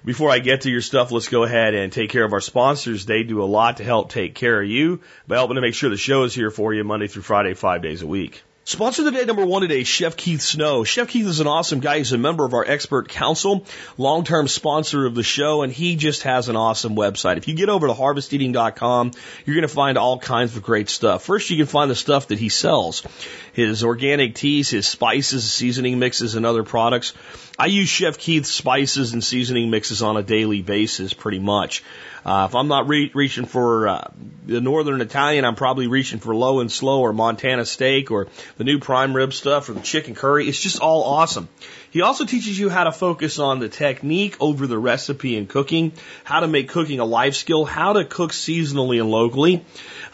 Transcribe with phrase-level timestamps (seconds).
[0.04, 3.06] Before I get to your stuff, let's go ahead and take care of our sponsors.
[3.06, 5.90] They do a lot to help take care of you by helping to make sure
[5.90, 8.42] the show is here for you Monday through Friday, five days a week.
[8.68, 10.82] Sponsor of the day number one today, Chef Keith Snow.
[10.82, 11.98] Chef Keith is an awesome guy.
[11.98, 13.64] He's a member of our expert council,
[13.96, 17.36] long-term sponsor of the show, and he just has an awesome website.
[17.36, 19.12] If you get over to harvesteating.com,
[19.44, 21.22] you're going to find all kinds of great stuff.
[21.22, 23.06] First, you can find the stuff that he sells.
[23.52, 27.12] His organic teas, his spices, seasoning mixes, and other products.
[27.56, 31.84] I use Chef Keith's spices and seasoning mixes on a daily basis, pretty much.
[32.26, 34.08] Uh, if I'm not re- reaching for uh,
[34.46, 38.26] the Northern Italian, I'm probably reaching for low and slow or Montana steak or
[38.56, 40.48] the new prime rib stuff or the chicken curry.
[40.48, 41.48] It's just all awesome.
[41.92, 45.92] He also teaches you how to focus on the technique over the recipe and cooking,
[46.24, 49.64] how to make cooking a life skill, how to cook seasonally and locally.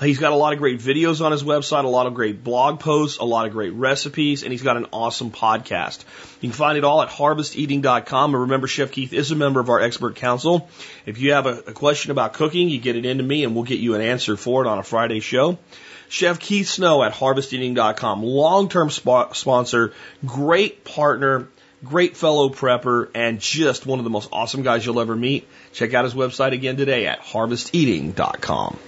[0.03, 2.81] He's got a lot of great videos on his website, a lot of great blog
[2.81, 6.05] posts, a lot of great recipes, and he's got an awesome podcast.
[6.41, 8.35] You can find it all at harvesteating.com.
[8.35, 10.69] And remember, Chef Keith is a member of our expert council.
[11.07, 13.65] If you have a, a question about cooking, you get it into me and we'll
[13.65, 15.59] get you an answer for it on a Friday show.
[16.09, 19.95] Chef Keith Snow at harvesteating.com, long-term sp- sponsor,
[20.27, 21.49] great partner,
[21.85, 25.49] great fellow prepper, and just one of the most awesome guys you'll ever meet.
[25.73, 28.79] Check out his website again today at harvesteating.com.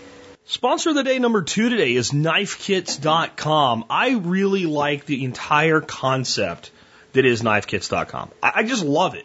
[0.47, 3.84] Sponsor of the day number two today is knifekits.com.
[3.88, 6.71] I really like the entire concept
[7.15, 8.31] that is knifekits.com.
[8.43, 9.25] I, I just love it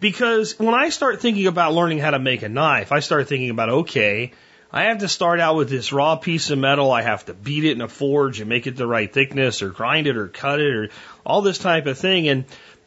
[0.00, 3.48] because when I start thinking about learning how to make a knife, I start thinking
[3.48, 4.32] about, okay,
[4.70, 6.92] I have to start out with this raw piece of metal.
[6.92, 9.70] I have to beat it in a forge and make it the right thickness or
[9.70, 10.88] grind it or cut it or
[11.24, 12.28] all this type of thing.
[12.28, 12.44] And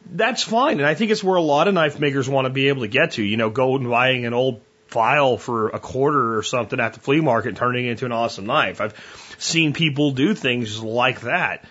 [0.08, 0.78] that's fine.
[0.78, 2.88] And I think it's where a lot of knife makers want to be able to
[2.88, 6.80] get to, you know, go and buying an old file for a quarter or something
[6.80, 8.80] at the flea market, turning it into an awesome knife.
[8.80, 8.94] I've
[9.38, 11.64] seen people do things like that.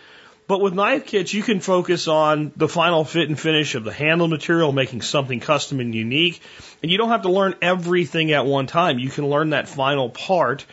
[0.46, 3.94] But with knife kits, you can focus on the final fit and finish of the
[3.94, 6.42] handle material, making something custom and unique.
[6.82, 9.00] And you don't have to learn everything at one time.
[9.00, 10.66] You can learn that final part.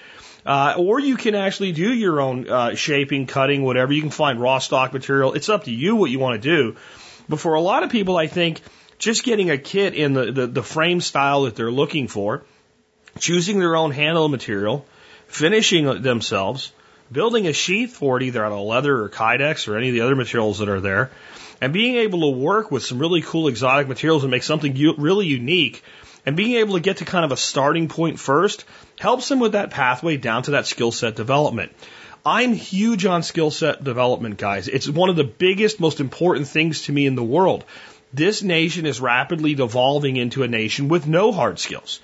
[0.45, 3.93] Uh, or you can actually do your own uh, shaping, cutting, whatever.
[3.93, 5.35] You can find raw stock material.
[5.35, 6.77] It's up to you what you want to do.
[7.29, 8.61] But for a lot of people, I think
[9.01, 12.45] just getting a kit in the, the, the frame style that they're looking for,
[13.19, 14.87] choosing their own handle material,
[15.27, 16.71] finishing themselves,
[17.11, 20.03] building a sheath for it either out of leather or kydex or any of the
[20.03, 21.11] other materials that are there,
[21.63, 24.95] and being able to work with some really cool exotic materials and make something u-
[24.99, 25.83] really unique,
[26.27, 28.67] and being able to get to kind of a starting point first
[28.99, 31.73] helps them with that pathway down to that skill set development.
[32.25, 34.69] I'm huge on skill set development, guys.
[34.69, 37.65] It's one of the biggest, most important things to me in the world.
[38.13, 42.01] This nation is rapidly devolving into a nation with no hard skills.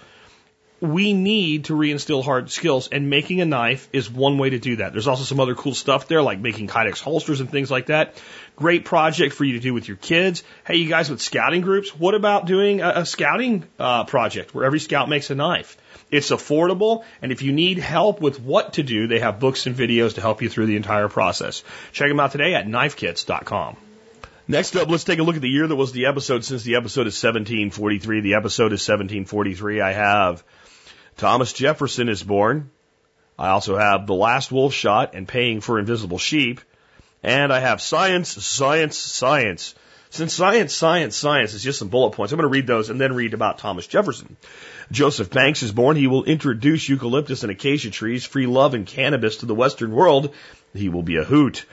[0.78, 4.76] We need to reinstill hard skills, and making a knife is one way to do
[4.76, 4.92] that.
[4.92, 8.22] There's also some other cool stuff there, like making Kydex holsters and things like that.
[8.56, 10.44] Great project for you to do with your kids.
[10.66, 14.66] Hey, you guys with scouting groups, what about doing a, a scouting uh, project where
[14.66, 15.78] every scout makes a knife?
[16.10, 19.74] It's affordable, and if you need help with what to do, they have books and
[19.74, 21.64] videos to help you through the entire process.
[21.92, 23.76] Check them out today at knifekits.com.
[24.48, 26.76] Next up, let's take a look at the year that was the episode since the
[26.76, 28.20] episode is 1743.
[28.20, 29.80] The episode is 1743.
[29.80, 30.44] I have
[31.16, 32.70] Thomas Jefferson is born.
[33.36, 36.60] I also have The Last Wolf Shot and Paying for Invisible Sheep.
[37.24, 39.74] And I have science, science, science.
[40.10, 43.00] Since science, science, science is just some bullet points, I'm going to read those and
[43.00, 44.36] then read about Thomas Jefferson.
[44.92, 45.96] Joseph Banks is born.
[45.96, 50.32] He will introduce eucalyptus and acacia trees, free love and cannabis to the Western world.
[50.72, 51.66] He will be a hoot.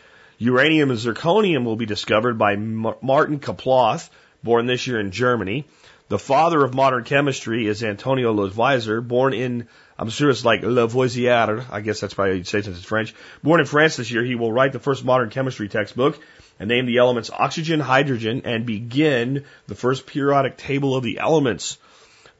[0.43, 4.09] Uranium and zirconium will be discovered by Martin Klaproth,
[4.43, 5.63] born this year in Germany.
[6.09, 11.63] The father of modern chemistry is Antonio Lavoisier, born in, I'm sure it's like Lavoisier,
[11.71, 13.15] I guess that's probably how you'd say since it's French.
[13.41, 16.19] Born in France this year, he will write the first modern chemistry textbook
[16.59, 21.77] and name the elements oxygen, hydrogen, and begin the first periodic table of the elements.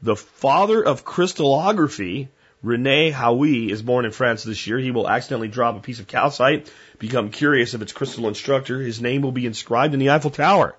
[0.02, 2.28] The father of crystallography,
[2.64, 4.78] Rene Hauy, is born in France this year.
[4.78, 8.80] He will accidentally drop a piece of calcite, become curious of its crystalline structure.
[8.80, 10.74] His name will be inscribed in the Eiffel Tower.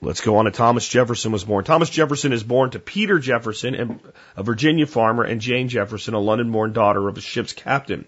[0.00, 1.64] Let's go on to Thomas Jefferson was born.
[1.64, 4.00] Thomas Jefferson is born to Peter Jefferson,
[4.34, 8.06] a Virginia farmer, and Jane Jefferson, a London-born daughter of a ship's captain.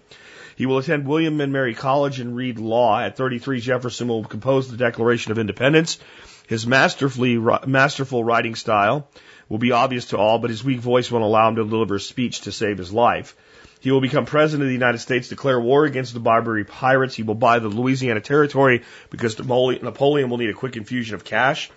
[0.55, 2.99] He will attend William and Mary College and read law.
[2.99, 5.99] At 33, Jefferson will compose the Declaration of Independence.
[6.47, 9.07] His masterfully, masterful writing style
[9.49, 11.99] will be obvious to all, but his weak voice won't allow him to deliver a
[11.99, 13.35] speech to save his life.
[13.79, 17.15] He will become president of the United States, declare war against the Barbary pirates.
[17.15, 21.69] He will buy the Louisiana Territory because Napoleon will need a quick infusion of cash.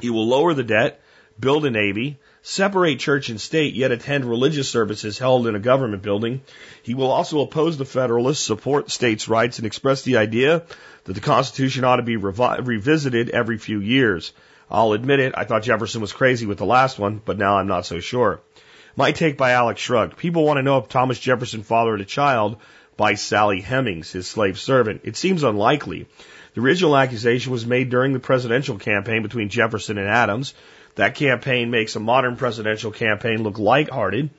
[0.00, 1.00] He will lower the debt,
[1.38, 6.02] build a navy, separate church and state, yet attend religious services held in a government
[6.02, 6.40] building.
[6.82, 10.64] He will also oppose the Federalists, support states' rights, and express the idea
[11.04, 14.32] that the Constitution ought to be revi- revisited every few years.
[14.70, 17.66] I'll admit it, I thought Jefferson was crazy with the last one, but now I'm
[17.66, 18.40] not so sure.
[18.96, 20.16] My take by Alex Shrugged.
[20.16, 22.56] People want to know if Thomas Jefferson fathered a child
[22.96, 25.00] by Sally Hemings, his slave servant.
[25.04, 26.06] It seems unlikely.
[26.54, 30.54] The original accusation was made during the presidential campaign between Jefferson and Adams.
[30.96, 34.30] That campaign makes a modern presidential campaign look lighthearted.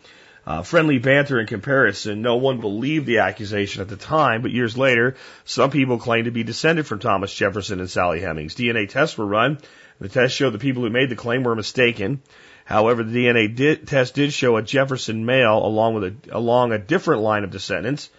[0.46, 2.22] Uh, friendly banter in comparison.
[2.22, 6.32] No one believed the accusation at the time, but years later, some people claim to
[6.32, 8.56] be descended from Thomas Jefferson and Sally Hemings.
[8.56, 9.60] DNA tests were run.
[10.02, 12.24] The tests showed the people who made the claim were mistaken.
[12.66, 16.80] However, the DNA did, test did show a Jefferson male along with a, along a
[16.80, 18.10] different line of descendants.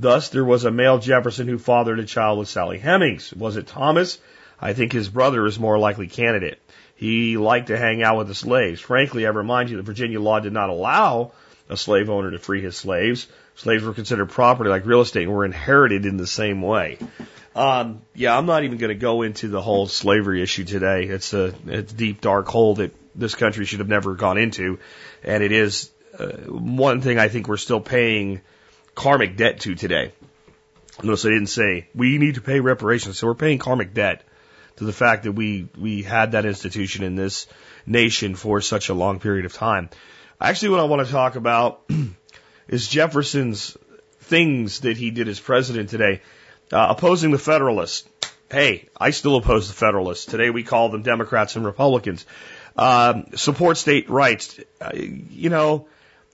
[0.00, 3.34] Thus, there was a male Jefferson who fathered a child with Sally Hemings.
[3.34, 4.18] Was it Thomas?
[4.58, 6.58] I think his brother is more likely candidate.
[6.94, 8.80] He liked to hang out with the slaves.
[8.80, 11.32] Frankly, I remind you that Virginia law did not allow
[11.68, 13.26] a slave owner to free his slaves.
[13.56, 16.96] Slaves were considered property like real estate and were inherited in the same way.
[17.56, 21.04] Um, yeah, I'm not even going to go into the whole slavery issue today.
[21.04, 24.78] It's a, it's a deep, dark hole that this country should have never gone into.
[25.24, 28.42] And it is uh, one thing I think we're still paying
[28.94, 30.12] karmic debt to today.
[31.02, 33.18] Notice I didn't say we need to pay reparations.
[33.18, 34.22] So we're paying karmic debt
[34.76, 37.46] to the fact that we, we had that institution in this
[37.86, 39.88] nation for such a long period of time.
[40.38, 41.90] Actually, what I want to talk about
[42.68, 43.78] is Jefferson's
[44.20, 46.20] things that he did as president today,
[46.72, 48.08] uh, opposing the Federalists.
[48.50, 50.26] Hey, I still oppose the Federalists.
[50.26, 52.24] Today we call them Democrats and Republicans.
[52.76, 54.60] Um, support state rights.
[54.80, 55.88] Uh, you know,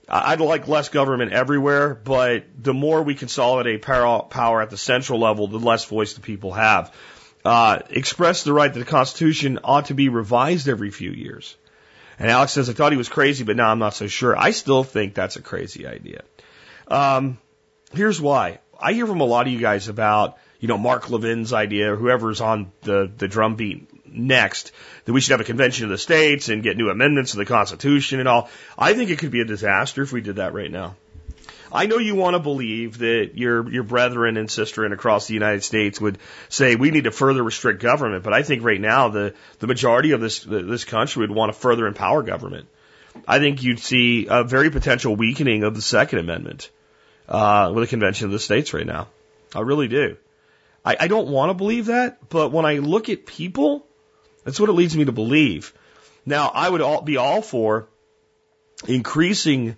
[0.07, 5.47] I'd like less government everywhere, but the more we consolidate power at the central level,
[5.47, 6.93] the less voice the people have.
[7.45, 11.57] Uh, express the right that the Constitution ought to be revised every few years.
[12.19, 14.37] And Alex says, I thought he was crazy, but now I'm not so sure.
[14.37, 16.23] I still think that's a crazy idea.
[16.87, 17.37] Um,
[17.93, 18.59] here's why.
[18.83, 21.95] I hear from a lot of you guys about, you know, Mark Levin's idea, or
[21.95, 24.73] whoever's on the, the drumbeat next,
[25.05, 27.45] that we should have a convention of the states and get new amendments to the
[27.45, 28.49] Constitution and all.
[28.77, 30.95] I think it could be a disaster if we did that right now.
[31.71, 35.63] I know you want to believe that your your brethren and sisterin across the United
[35.63, 36.19] States would
[36.49, 40.11] say we need to further restrict government, but I think right now the the majority
[40.11, 42.67] of this this country would want to further empower government.
[43.27, 46.69] I think you'd see a very potential weakening of the Second Amendment
[47.27, 49.07] uh, with the Convention of the States right now.
[49.55, 50.17] I really do.
[50.85, 53.85] I, I don't want to believe that, but when I look at people
[54.43, 55.73] that's what it leads me to believe.
[56.25, 57.87] Now, I would all, be all for
[58.87, 59.77] increasing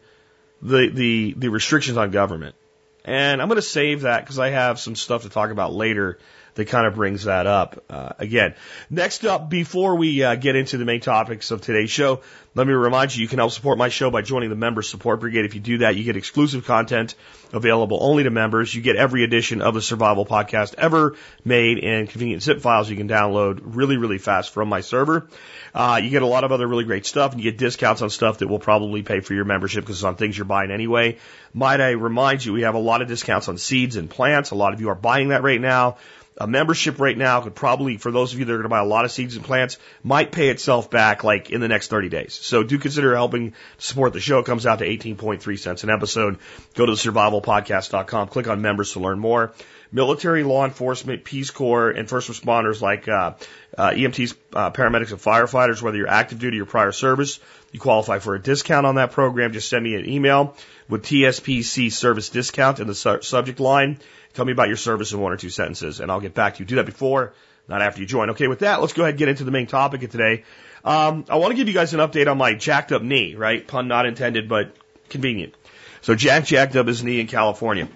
[0.62, 2.56] the, the, the restrictions on government.
[3.04, 6.18] And I'm going to save that because I have some stuff to talk about later
[6.56, 8.56] that kind of brings that up uh, again.
[8.90, 12.22] Next up, before we uh, get into the main topics of today's show,
[12.56, 15.20] let me remind you, you can help support my show by joining the Member Support
[15.20, 15.44] Brigade.
[15.44, 17.16] If you do that, you get exclusive content
[17.52, 18.74] available only to members.
[18.74, 22.96] You get every edition of the Survival Podcast ever made in convenient zip files you
[22.96, 25.28] can download really, really fast from my server.
[25.74, 28.10] Uh, you get a lot of other really great stuff and you get discounts on
[28.10, 31.18] stuff that will probably pay for your membership because it's on things you're buying anyway.
[31.54, 34.52] Might I remind you, we have a lot of discounts on seeds and plants.
[34.52, 35.98] A lot of you are buying that right now
[36.38, 38.80] a membership right now could probably, for those of you that are going to buy
[38.80, 42.10] a lot of seeds and plants, might pay itself back like in the next 30
[42.10, 42.34] days.
[42.34, 44.40] So do consider helping support the show.
[44.40, 46.40] It comes out to 18.3 cents an episode.
[46.74, 49.54] Go to the survivalpodcast.com, click on members to learn more.
[49.92, 53.34] military, law enforcement, Peace Corps, and first responders like uh,
[53.78, 57.40] uh, EMTs, uh, paramedics, and firefighters, whether you're active duty or prior service.
[57.72, 59.54] You qualify for a discount on that program.
[59.54, 60.56] Just send me an email
[60.90, 64.00] with TSPC service discount in the su- subject line.
[64.36, 66.60] Tell me about your service in one or two sentences, and I'll get back to
[66.60, 66.66] you.
[66.66, 67.34] Do that before,
[67.68, 68.32] not after you join.
[68.32, 70.44] Okay, with that, let's go ahead and get into the main topic of today.
[70.84, 73.66] Um, I want to give you guys an update on my jacked up knee, right?
[73.66, 74.76] Pun not intended, but
[75.10, 75.56] convenient.
[76.02, 77.88] So Jack jacked up his knee in California.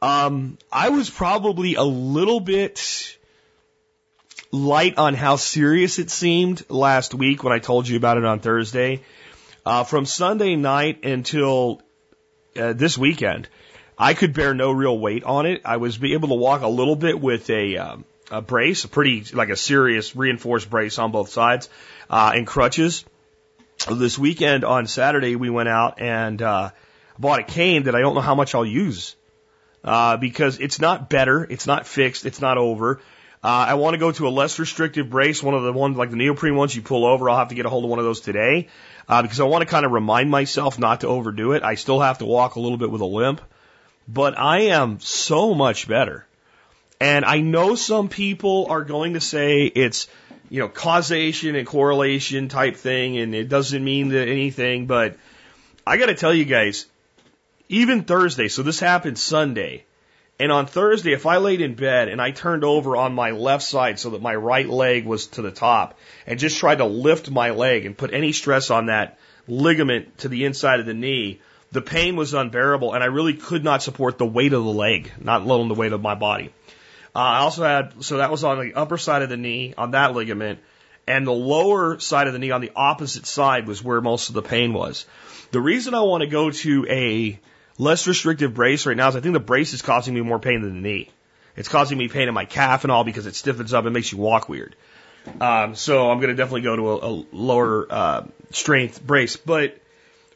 [0.00, 3.16] Um, I was probably a little bit
[4.50, 8.40] light on how serious it seemed last week when I told you about it on
[8.40, 9.02] Thursday.
[9.66, 11.82] Uh, from Sunday night until
[12.58, 13.48] uh, this weekend,
[13.98, 15.62] I could bear no real weight on it.
[15.64, 19.24] I was able to walk a little bit with a, um, a brace, a pretty
[19.32, 21.68] like a serious reinforced brace on both sides,
[22.10, 23.04] uh, and crutches.
[23.90, 26.70] This weekend on Saturday, we went out and uh,
[27.18, 29.14] bought a cane that I don't know how much I'll use
[29.84, 33.00] uh, because it's not better, it's not fixed, it's not over.
[33.42, 36.10] Uh, I want to go to a less restrictive brace, one of the ones like
[36.10, 37.28] the neoprene ones you pull over.
[37.28, 38.68] I'll have to get a hold of one of those today
[39.06, 41.62] uh, because I want to kind of remind myself not to overdo it.
[41.62, 43.42] I still have to walk a little bit with a limp,
[44.06, 46.26] but I am so much better.
[47.00, 50.08] And I know some people are going to say it's,
[50.48, 55.16] you know, causation and correlation type thing, and it doesn't mean anything, but
[55.86, 56.86] I got to tell you guys,
[57.68, 59.84] even Thursday, so this happened Sunday.
[60.38, 63.62] And on Thursday, if I laid in bed and I turned over on my left
[63.62, 65.96] side so that my right leg was to the top
[66.26, 70.28] and just tried to lift my leg and put any stress on that ligament to
[70.28, 71.40] the inside of the knee,
[71.74, 75.12] the pain was unbearable and I really could not support the weight of the leg,
[75.20, 76.50] not alone the weight of my body.
[77.14, 79.90] Uh, I also had, so that was on the upper side of the knee on
[79.90, 80.60] that ligament
[81.06, 84.36] and the lower side of the knee on the opposite side was where most of
[84.36, 85.04] the pain was.
[85.50, 87.40] The reason I want to go to a
[87.76, 90.62] less restrictive brace right now is I think the brace is causing me more pain
[90.62, 91.10] than the knee.
[91.56, 94.12] It's causing me pain in my calf and all because it stiffens up and makes
[94.12, 94.76] you walk weird.
[95.40, 99.36] Um, so I'm going to definitely go to a, a lower uh, strength brace.
[99.36, 99.78] But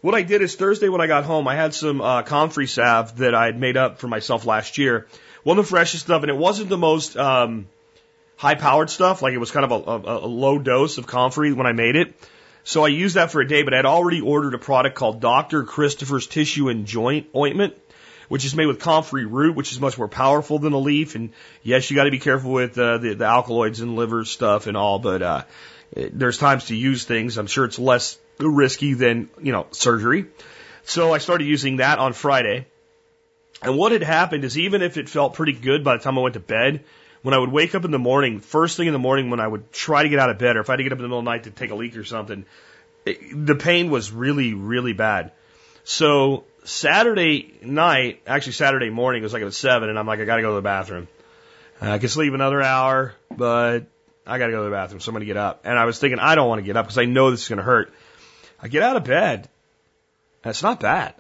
[0.00, 3.16] what I did is Thursday when I got home, I had some uh, comfrey salve
[3.18, 5.06] that I had made up for myself last year.
[5.42, 7.68] One of the freshest stuff, and it wasn't the most um,
[8.36, 9.22] high powered stuff.
[9.22, 11.96] Like it was kind of a, a, a low dose of comfrey when I made
[11.96, 12.14] it.
[12.64, 15.64] So I used that for a day, but I'd already ordered a product called Dr.
[15.64, 17.74] Christopher's Tissue and Joint Ointment,
[18.28, 21.14] which is made with comfrey root, which is much more powerful than a leaf.
[21.14, 21.30] And
[21.62, 24.76] yes, you got to be careful with uh, the, the alkaloids and liver stuff and
[24.76, 25.42] all, but uh,
[25.94, 27.38] there's times to use things.
[27.38, 30.26] I'm sure it's less risky than, you know, surgery.
[30.84, 32.66] So I started using that on Friday.
[33.62, 36.22] And what had happened is even if it felt pretty good by the time I
[36.22, 36.84] went to bed,
[37.22, 39.46] when I would wake up in the morning, first thing in the morning when I
[39.46, 41.02] would try to get out of bed, or if I had to get up in
[41.02, 42.44] the middle of the night to take a leak or something,
[43.04, 45.32] it, the pain was really, really bad.
[45.84, 50.24] So Saturday night, actually Saturday morning, it was like at seven, and I'm like, I
[50.24, 51.08] gotta go to the bathroom.
[51.80, 53.86] I can sleep another hour, but
[54.26, 55.62] I gotta go to the bathroom, so I'm gonna get up.
[55.64, 57.48] And I was thinking, I don't want to get up because I know this is
[57.48, 57.92] gonna hurt.
[58.60, 59.48] I get out of bed,
[60.44, 61.14] it's not bad.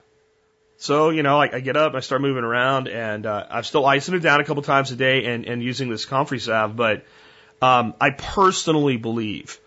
[0.76, 3.84] So, you know, I, I get up, I start moving around, and uh, I'm still
[3.84, 6.76] icing it down a couple times a day and, and using this comfrey salve.
[6.76, 7.04] But
[7.60, 9.58] um, I personally believe,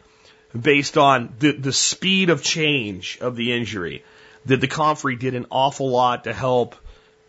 [0.59, 4.05] based on the, the speed of change of the injury,
[4.45, 6.75] that the comfrey did an awful lot to help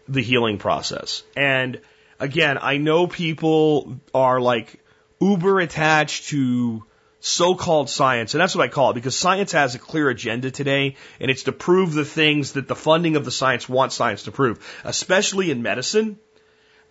[0.09, 1.25] the healing process.
[1.37, 1.81] And
[2.21, 4.81] again, I know people are like
[5.21, 6.85] uber attached to
[7.25, 10.97] so-called science, and that's what I call it because science has a clear agenda today,
[11.21, 14.33] and it's to prove the things that the funding of the science wants science to
[14.33, 16.19] prove, especially in medicine.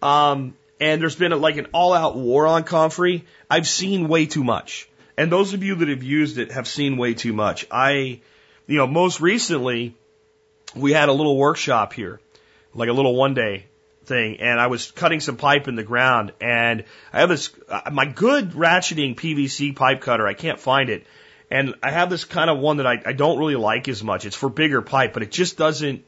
[0.01, 3.25] Um, and there's been a, like an all-out war on comfrey.
[3.49, 6.95] I've seen way too much, and those of you that have used it have seen
[6.95, 7.67] way too much.
[7.69, 8.21] I,
[8.67, 9.95] you know, most recently
[10.73, 12.21] we had a little workshop here,
[12.73, 13.65] like a little one-day
[14.05, 17.89] thing and I was cutting some pipe in the ground and I have this, uh,
[17.91, 21.05] my good ratcheting PVC pipe cutter, I can't find it.
[21.49, 24.25] And I have this kind of one that I, I don't really like as much.
[24.25, 26.05] It's for bigger pipe, but it just doesn't,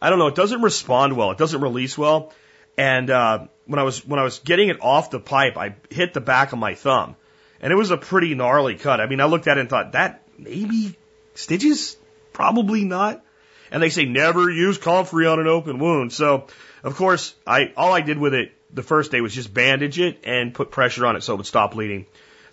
[0.00, 1.32] I don't know, it doesn't respond well.
[1.32, 2.32] It doesn't release well.
[2.78, 6.12] And, uh, when I was, when I was getting it off the pipe, I hit
[6.12, 7.16] the back of my thumb
[7.60, 9.00] and it was a pretty gnarly cut.
[9.00, 10.96] I mean, I looked at it and thought that maybe
[11.34, 11.96] stitches?
[12.32, 13.24] Probably not.
[13.70, 16.12] And they say never use comfrey on an open wound.
[16.12, 16.46] So
[16.84, 20.18] of course, I all I did with it the first day was just bandage it
[20.24, 22.06] and put pressure on it so it would stop bleeding.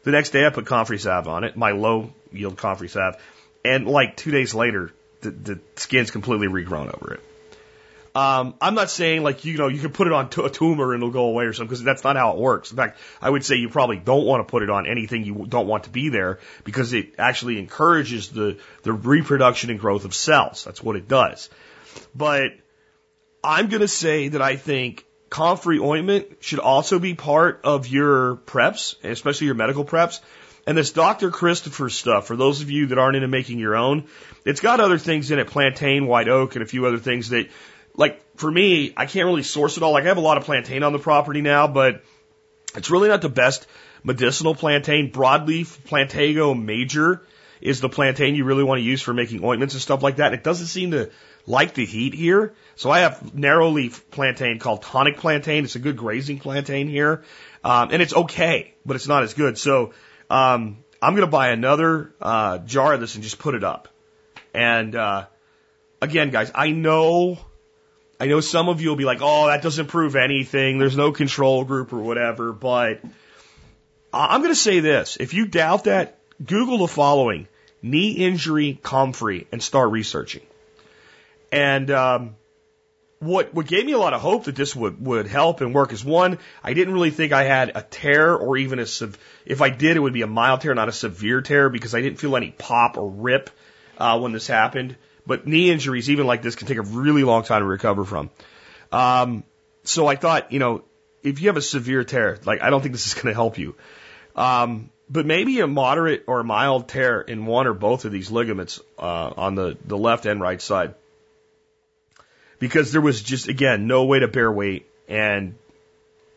[0.03, 3.15] The next day I put comfrey salve on it, my low yield comfrey salve,
[3.63, 7.19] and like two days later, the, the skin's completely regrown over it.
[8.13, 11.01] Um, I'm not saying like you know you can put it on a tumor and
[11.01, 12.71] it'll go away or something because that's not how it works.
[12.71, 15.45] In fact, I would say you probably don't want to put it on anything you
[15.47, 20.13] don't want to be there because it actually encourages the the reproduction and growth of
[20.13, 20.63] cells.
[20.63, 21.49] That's what it does.
[22.13, 22.51] But
[23.43, 28.35] I'm going to say that I think comfrey ointment should also be part of your
[28.35, 30.19] preps, especially your medical preps.
[30.67, 31.31] And this Dr.
[31.31, 34.07] Christopher stuff, for those of you that aren't into making your own,
[34.45, 37.49] it's got other things in it, plantain, white oak, and a few other things that,
[37.95, 39.91] like, for me, I can't really source it all.
[39.91, 42.03] Like, I have a lot of plantain on the property now, but
[42.75, 43.65] it's really not the best
[44.03, 45.11] medicinal plantain.
[45.11, 47.23] Broadleaf Plantago Major
[47.59, 50.33] is the plantain you really want to use for making ointments and stuff like that.
[50.33, 51.11] It doesn't seem to
[51.45, 52.53] like the heat here.
[52.81, 55.65] So I have narrow leaf plantain called tonic plantain.
[55.65, 57.23] It's a good grazing plantain here.
[57.63, 59.59] Um, and it's okay, but it's not as good.
[59.59, 59.93] So,
[60.31, 63.87] um, I'm going to buy another, uh, jar of this and just put it up.
[64.55, 65.27] And, uh,
[66.01, 67.37] again, guys, I know,
[68.19, 70.79] I know some of you will be like, oh, that doesn't prove anything.
[70.79, 73.03] There's no control group or whatever, but
[74.11, 75.17] I'm going to say this.
[75.19, 77.47] If you doubt that, Google the following
[77.83, 80.41] knee injury comfrey and start researching.
[81.51, 82.35] And um,
[83.21, 85.93] what what gave me a lot of hope that this would would help and work
[85.93, 89.61] is one, I didn't really think I had a tear or even a sev- if
[89.61, 92.17] I did, it would be a mild tear, not a severe tear, because I didn't
[92.17, 93.51] feel any pop or rip
[93.99, 94.95] uh, when this happened.
[95.27, 98.31] But knee injuries, even like this, can take a really long time to recover from.
[98.91, 99.43] Um,
[99.83, 100.83] so I thought, you know,
[101.21, 103.59] if you have a severe tear, like I don't think this is going to help
[103.59, 103.75] you.
[104.35, 108.79] Um, but maybe a moderate or mild tear in one or both of these ligaments
[108.97, 110.95] uh, on the, the left and right side.
[112.61, 115.55] Because there was just, again, no way to bear weight, and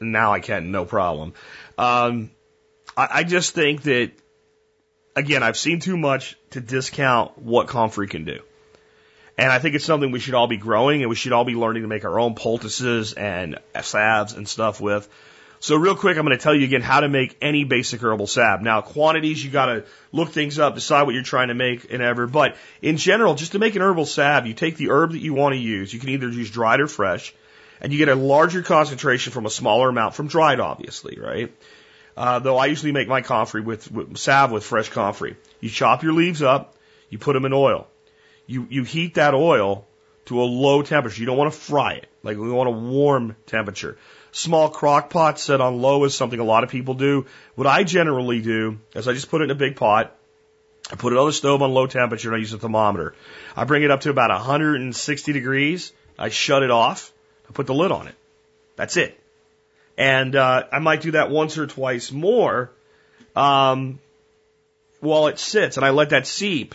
[0.01, 1.35] now I can, no problem.
[1.77, 2.31] Um,
[2.97, 4.11] I, I just think that,
[5.15, 8.41] again, I've seen too much to discount what Comfrey can do.
[9.37, 11.57] And I think it's something we should all be growing and we should all be
[11.57, 15.07] learning to make our own poultices and salves and stuff with.
[15.65, 18.27] So real quick, I'm going to tell you again how to make any basic herbal
[18.27, 18.61] salve.
[18.61, 22.03] Now, quantities, you got to look things up, decide what you're trying to make and
[22.03, 22.27] ever.
[22.27, 25.33] But in general, just to make an herbal salve, you take the herb that you
[25.33, 25.91] want to use.
[25.91, 27.35] You can either use dried or fresh,
[27.81, 31.51] and you get a larger concentration from a smaller amount from dried, obviously, right?
[32.15, 35.35] Uh, though I usually make my comfrey with, with salve with fresh comfrey.
[35.61, 36.75] You chop your leaves up,
[37.09, 37.89] you put them in oil.
[38.47, 39.87] You you heat that oil
[40.27, 41.21] to a low temperature.
[41.21, 42.09] You don't want to fry it.
[42.23, 43.97] Like we want a warm temperature
[44.35, 47.25] small crock pot set on low is something a lot of people do.
[47.55, 50.15] What I generally do is I just put it in a big pot.
[50.91, 53.15] I put it on the stove on low temperature and I use a thermometer.
[53.57, 55.93] I bring it up to about 160 degrees.
[56.19, 57.13] I shut it off.
[57.49, 58.15] I put the lid on it.
[58.77, 59.19] That's it.
[59.97, 62.73] And uh, I might do that once or twice more
[63.37, 64.01] um,
[64.99, 66.75] while it sits, and I let that seep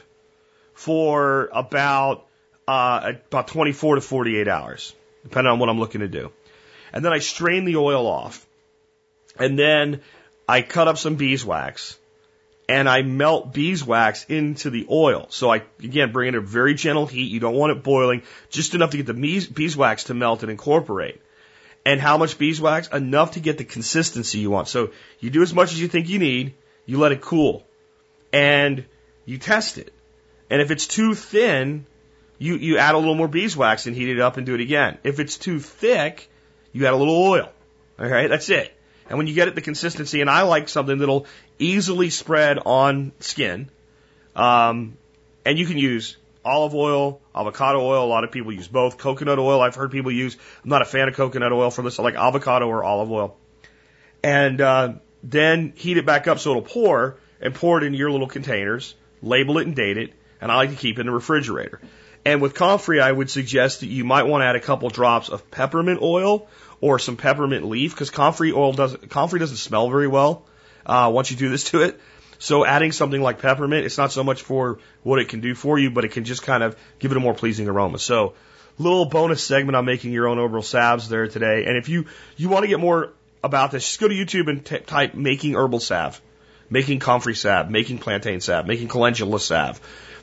[0.74, 2.26] for about
[2.68, 4.94] uh, about 24 to 48 hours,
[5.24, 6.32] depending on what I'm looking to do
[6.94, 8.46] and then I strain the oil off.
[9.38, 10.02] And then
[10.48, 11.98] I cut up some beeswax
[12.68, 15.26] and I melt beeswax into the oil.
[15.30, 17.32] So I, again, bring it a very gentle heat.
[17.32, 18.22] You don't want it boiling,
[18.52, 21.20] just enough to get the beeswax to melt and incorporate.
[21.84, 22.88] And how much beeswax?
[22.90, 24.68] Enough to get the consistency you want.
[24.68, 26.54] So you do as much as you think you need,
[26.86, 27.66] you let it cool,
[28.32, 28.86] and
[29.26, 29.92] you test it.
[30.52, 31.88] And if it's too thin,
[32.38, 35.00] you, you add a little more beeswax and heat it up and do it again.
[35.04, 36.30] If it's too thick,
[36.72, 37.52] you add a little oil.
[38.00, 38.76] All right, that's it.
[39.10, 41.26] And when you get it the consistency, and I like something that'll
[41.58, 43.70] easily spread on skin,
[44.36, 44.98] um,
[45.46, 48.06] and you can use olive oil, avocado oil.
[48.06, 48.98] A lot of people use both.
[48.98, 50.38] Coconut oil, I've heard people use.
[50.64, 52.00] I'm not a fan of coconut oil for this.
[52.00, 53.38] I like avocado or olive oil.
[54.24, 58.12] And uh, then heat it back up so it'll pour, and pour it into your
[58.12, 58.96] little containers.
[59.22, 60.14] Label it and date it.
[60.42, 61.82] And I like to keep it in the refrigerator.
[62.26, 65.30] And with comfrey, I would suggest that you might want to add a couple drops
[65.30, 66.48] of peppermint oil
[66.82, 70.46] or some peppermint leaf because comfrey oil doesn't comfrey doesn't smell very well
[70.86, 72.00] uh, once you do this to it.
[72.42, 75.78] So adding something like peppermint, it's not so much for what it can do for
[75.78, 78.00] you, but it can just kind of give it a more pleasing aroma.
[78.00, 78.34] So
[78.78, 81.66] little bonus segment on making your own herbal salves there today.
[81.66, 82.06] And if you
[82.38, 85.82] you want to get more about this, just go to YouTube and type making herbal
[85.82, 86.22] salve,
[86.70, 89.80] making comfrey salve, making plantain salve, making calendula salve.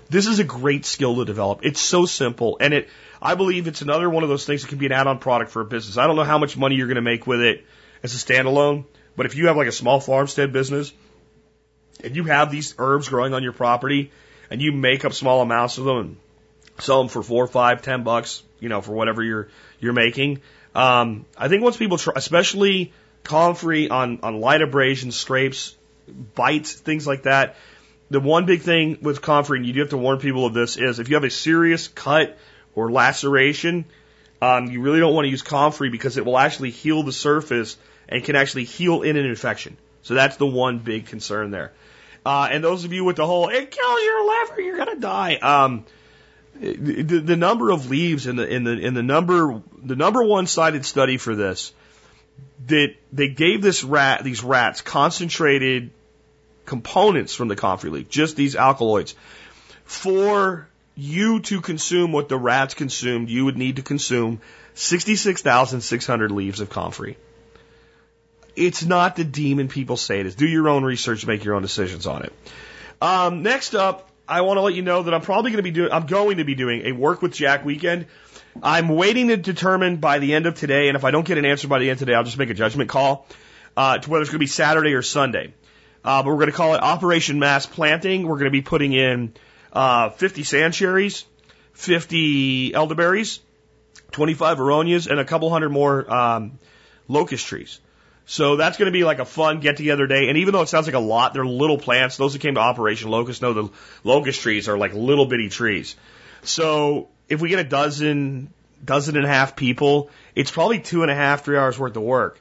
[0.09, 1.61] This is a great skill to develop.
[1.63, 2.89] It's so simple, and it
[3.21, 5.63] I believe it's another one of those things that can be an add-on product for
[5.63, 5.97] a business.
[5.97, 7.65] I don't know how much money you're going to make with it
[8.03, 8.85] as a standalone,
[9.17, 10.93] but if you have like a small farmstead business
[12.05, 14.13] and you have these herbs growing on your property
[14.51, 16.17] and you make up small amounts of them and
[16.79, 19.49] sell them for four, five, ten bucks, you know, for whatever you're
[19.81, 20.41] you're making.
[20.75, 22.93] Um, I think once people try, especially
[23.25, 25.75] comfrey on on light abrasion, scrapes,
[26.35, 27.57] bites, things like that,
[28.11, 30.99] the one big thing with comfrey, you do have to warn people of this, is
[30.99, 32.39] if you have a serious cut
[32.75, 33.85] or laceration,
[34.41, 37.77] um, you really don't want to use comfrey because it will actually heal the surface
[38.09, 39.77] and can actually heal in an infection.
[40.03, 41.73] So that's the one big concern there.
[42.25, 45.35] Uh, and those of you with the whole "it kills your liver, you're gonna die,"
[45.37, 45.85] um,
[46.61, 50.47] the, the number of leaves in the in the in the number the number one
[50.47, 51.73] cited study for this
[52.67, 55.91] that they gave this rat, these rats concentrated
[56.67, 59.15] components from the comfrey leaf, just these alkaloids.
[59.85, 64.41] For you to consume what the rats consumed, you would need to consume
[64.75, 67.17] 66,600 leaves of comfrey.
[68.57, 70.35] It's not the demon people say it is.
[70.35, 72.33] Do your own research, make your own decisions on it.
[73.01, 75.71] Um, next up, I want to let you know that I'm probably going to be
[75.71, 78.07] doing, I'm going to be doing a work with Jack weekend.
[78.63, 81.45] I'm waiting to determine by the end of today, and if I don't get an
[81.45, 83.27] answer by the end of today, I'll just make a judgment call
[83.77, 85.53] uh, to whether it's going to be Saturday or Sunday.
[86.07, 88.29] Uh, but we're going to call it Operation Mass Planting.
[88.29, 89.35] We're going to be putting in
[89.73, 91.25] uh, 50 sand cherries,
[91.73, 93.41] 50 elderberries,
[94.13, 96.61] 25 aronias, and a couple hundred more um,
[97.09, 97.81] locust trees.
[98.25, 100.29] So that's going to be like a fun get together day.
[100.29, 102.17] And even though it sounds like a lot, they're little plants.
[102.17, 103.69] Those that came to Operation Locust know the
[104.05, 105.97] locust trees are like little bitty trees.
[106.43, 108.53] So if we get a dozen,
[108.85, 112.03] dozen and a half people, it's probably two and a half, three hours worth of
[112.05, 112.41] work.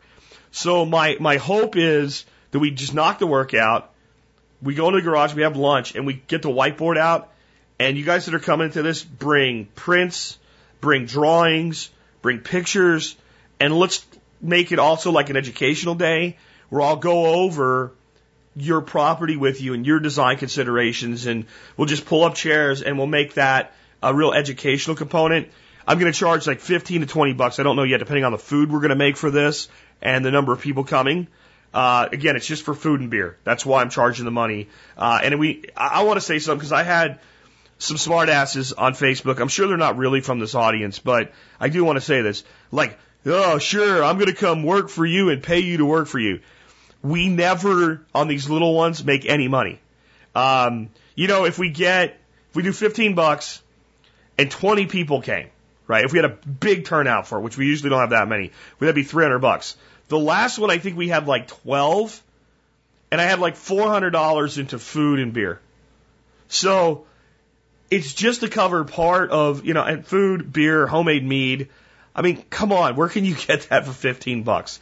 [0.52, 2.26] So my, my hope is
[2.56, 3.92] that we just knock the work out.
[4.62, 7.30] We go into the garage, we have lunch, and we get the whiteboard out.
[7.80, 10.40] And you guys that are coming to this, bring prints,
[10.80, 11.90] bring drawings,
[12.22, 13.18] bring pictures,
[13.60, 14.06] and let's
[14.40, 16.38] make it also like an educational day
[16.70, 17.92] where I'll go over
[18.56, 22.98] your property with you and your design considerations and we'll just pull up chairs and
[22.98, 25.50] we'll make that a real educational component.
[25.86, 27.60] I'm going to charge like 15 to 20 bucks.
[27.60, 29.68] I don't know yet, depending on the food we're going to make for this
[30.02, 31.28] and the number of people coming.
[31.76, 33.36] Uh, again, it's just for food and beer.
[33.44, 34.70] That's why I'm charging the money.
[34.98, 37.20] Uh, and we, I, I want to say something because I had
[37.80, 39.42] some smartasses on Facebook.
[39.42, 42.46] I'm sure they're not really from this audience, but I do want to say this.
[42.72, 46.08] Like, oh, sure, I'm going to come work for you and pay you to work
[46.08, 46.40] for you.
[47.04, 49.82] We never, on these little ones, make any money.
[50.34, 52.18] Um, you know, if we get,
[52.52, 53.62] if we do 15 bucks
[54.38, 55.50] and 20 people came,
[55.88, 56.06] right?
[56.06, 58.54] If we had a big turnout for it, which we usually don't have that many,
[58.80, 59.76] we'd be 300 bucks.
[60.08, 62.22] The last one, I think we had like 12
[63.12, 65.60] and I had like $400 into food and beer.
[66.48, 67.06] So
[67.90, 71.70] it's just to cover part of, you know, and food, beer, homemade mead,
[72.16, 74.80] I mean, come on, where can you get that for 15 bucks?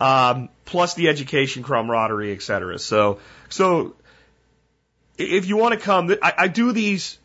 [0.00, 2.78] Um, plus the education, camaraderie, et cetera.
[2.78, 3.94] So, so
[5.16, 7.18] if you want to come, I, I do these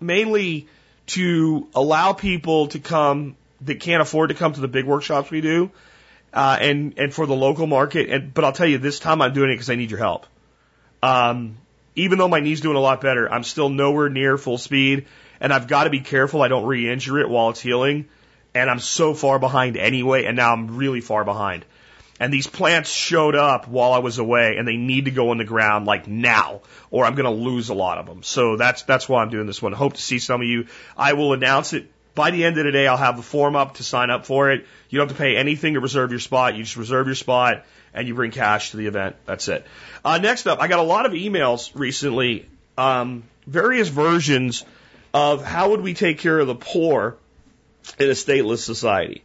[0.00, 0.68] mainly
[1.06, 5.40] to allow people to come that can't afford to come to the big workshops we
[5.40, 5.70] do,
[6.32, 8.10] uh, and and for the local market.
[8.10, 10.26] And but I'll tell you, this time I'm doing it because I need your help.
[11.02, 11.56] Um,
[11.94, 15.06] even though my knee's doing a lot better, I'm still nowhere near full speed,
[15.40, 18.06] and I've got to be careful I don't re-injure it while it's healing
[18.56, 21.64] and I'm so far behind anyway, and now I'm really far behind.
[22.18, 25.38] And these plants showed up while I was away, and they need to go in
[25.38, 28.22] the ground like now, or I'm going to lose a lot of them.
[28.22, 29.72] So that's that's why I'm doing this one.
[29.74, 30.66] Hope to see some of you.
[30.96, 32.88] I will announce it by the end of the day.
[32.88, 34.66] I'll have the form up to sign up for it.
[34.88, 36.56] You don't have to pay anything to reserve your spot.
[36.56, 39.14] You just reserve your spot, and you bring cash to the event.
[39.26, 39.64] That's it.
[40.04, 44.64] Uh, next up, I got a lot of emails recently, um, various versions
[45.14, 47.16] of how would we take care of the poor
[47.98, 49.22] in a stateless society,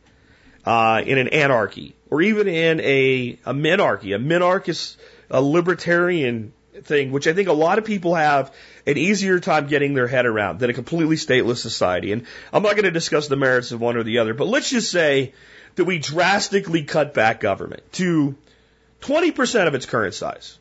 [0.65, 4.13] uh, in an anarchy, or even in a, a minarchy.
[4.15, 4.97] A minarch is
[5.29, 8.53] a libertarian thing, which I think a lot of people have
[8.85, 12.11] an easier time getting their head around than a completely stateless society.
[12.11, 14.69] And I'm not going to discuss the merits of one or the other, but let's
[14.69, 15.33] just say
[15.75, 18.35] that we drastically cut back government to
[19.01, 20.57] 20% of its current size,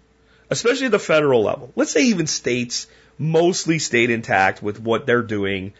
[0.50, 1.72] especially at the federal level.
[1.76, 2.86] Let's say even states
[3.18, 5.74] mostly stayed intact with what they're doing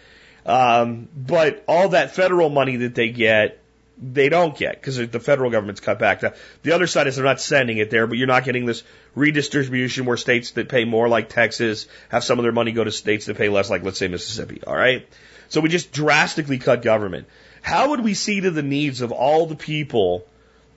[0.47, 3.60] um, but all that federal money that they get,
[4.01, 6.23] they don't get because the federal government's cut back.
[6.63, 8.83] The other side is they're not sending it there, but you're not getting this
[9.15, 12.91] redistribution where states that pay more, like Texas, have some of their money go to
[12.91, 14.63] states that pay less, like let's say Mississippi.
[14.67, 15.07] All right.
[15.49, 17.27] So we just drastically cut government.
[17.61, 20.25] How would we see to the needs of all the people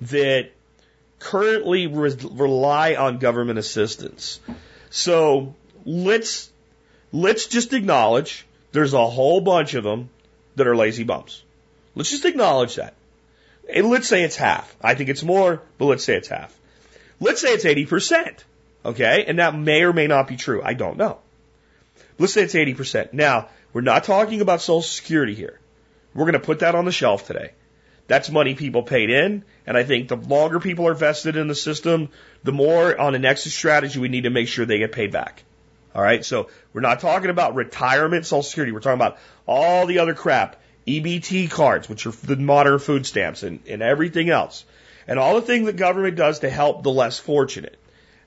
[0.01, 0.49] that
[1.19, 4.41] currently re- rely on government assistance?
[4.89, 5.55] So
[5.85, 6.51] let's
[7.13, 10.09] let's just acknowledge there's a whole bunch of them
[10.55, 11.43] that are lazy bums.
[11.95, 12.95] Let's just acknowledge that.
[13.71, 14.75] And let's say it's half.
[14.81, 16.57] I think it's more, but let's say it's half.
[17.19, 18.43] Let's say it's 80%.
[18.85, 19.25] Okay?
[19.27, 20.61] And that may or may not be true.
[20.63, 21.19] I don't know.
[22.19, 23.13] Let's say it's 80%.
[23.13, 25.59] Now, we're not talking about Social Security here.
[26.13, 27.51] We're going to put that on the shelf today.
[28.07, 31.55] That's money people paid in, and I think the longer people are vested in the
[31.55, 32.09] system,
[32.43, 35.43] the more on an exit strategy we need to make sure they get paid back.
[35.95, 36.25] All right.
[36.25, 38.71] So we're not talking about retirement social security.
[38.71, 43.43] We're talking about all the other crap, EBT cards, which are the modern food stamps
[43.43, 44.65] and, and everything else.
[45.07, 47.77] And all the things that government does to help the less fortunate.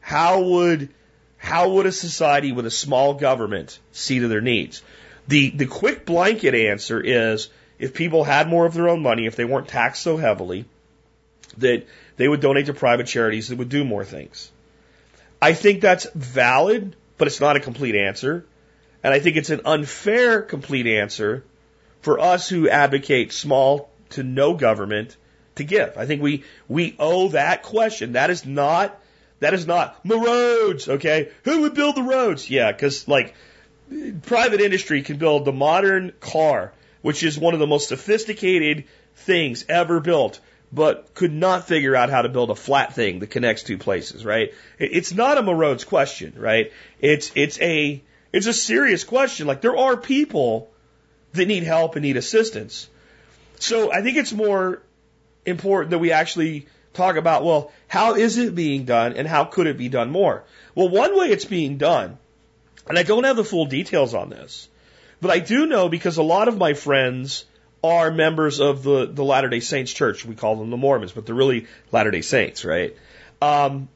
[0.00, 0.90] How would,
[1.36, 4.82] how would a society with a small government see to their needs?
[5.28, 9.36] The, the quick blanket answer is if people had more of their own money, if
[9.36, 10.64] they weren't taxed so heavily,
[11.58, 14.50] that they would donate to private charities that would do more things.
[15.40, 18.44] I think that's valid, but it's not a complete answer.
[19.02, 21.44] And I think it's an unfair complete answer
[22.06, 25.16] for us who advocate small to no government
[25.56, 25.98] to give.
[25.98, 28.12] I think we, we owe that question.
[28.12, 28.96] That is not,
[29.40, 31.30] that is not the roads, okay?
[31.42, 32.48] Who would build the roads?
[32.48, 33.34] Yeah, cause like
[34.22, 38.84] private industry can build the modern car, which is one of the most sophisticated
[39.16, 40.38] things ever built,
[40.72, 44.24] but could not figure out how to build a flat thing that connects two places,
[44.24, 44.54] right?
[44.78, 46.70] It's not a roads question, right?
[47.00, 48.00] It's, it's a,
[48.32, 49.48] it's a serious question.
[49.48, 50.70] Like there are people
[51.32, 52.88] that need help and need assistance.
[53.58, 54.82] So I think it's more
[55.44, 59.66] important that we actually talk about, well, how is it being done and how could
[59.66, 60.44] it be done more?
[60.74, 62.18] Well, one way it's being done,
[62.88, 64.68] and I don't have the full details on this,
[65.20, 67.44] but I do know because a lot of my friends
[67.84, 70.24] are members of the, the Latter day Saints church.
[70.24, 72.96] We call them the Mormons, but they're really Latter day Saints, right?
[73.40, 73.88] Um,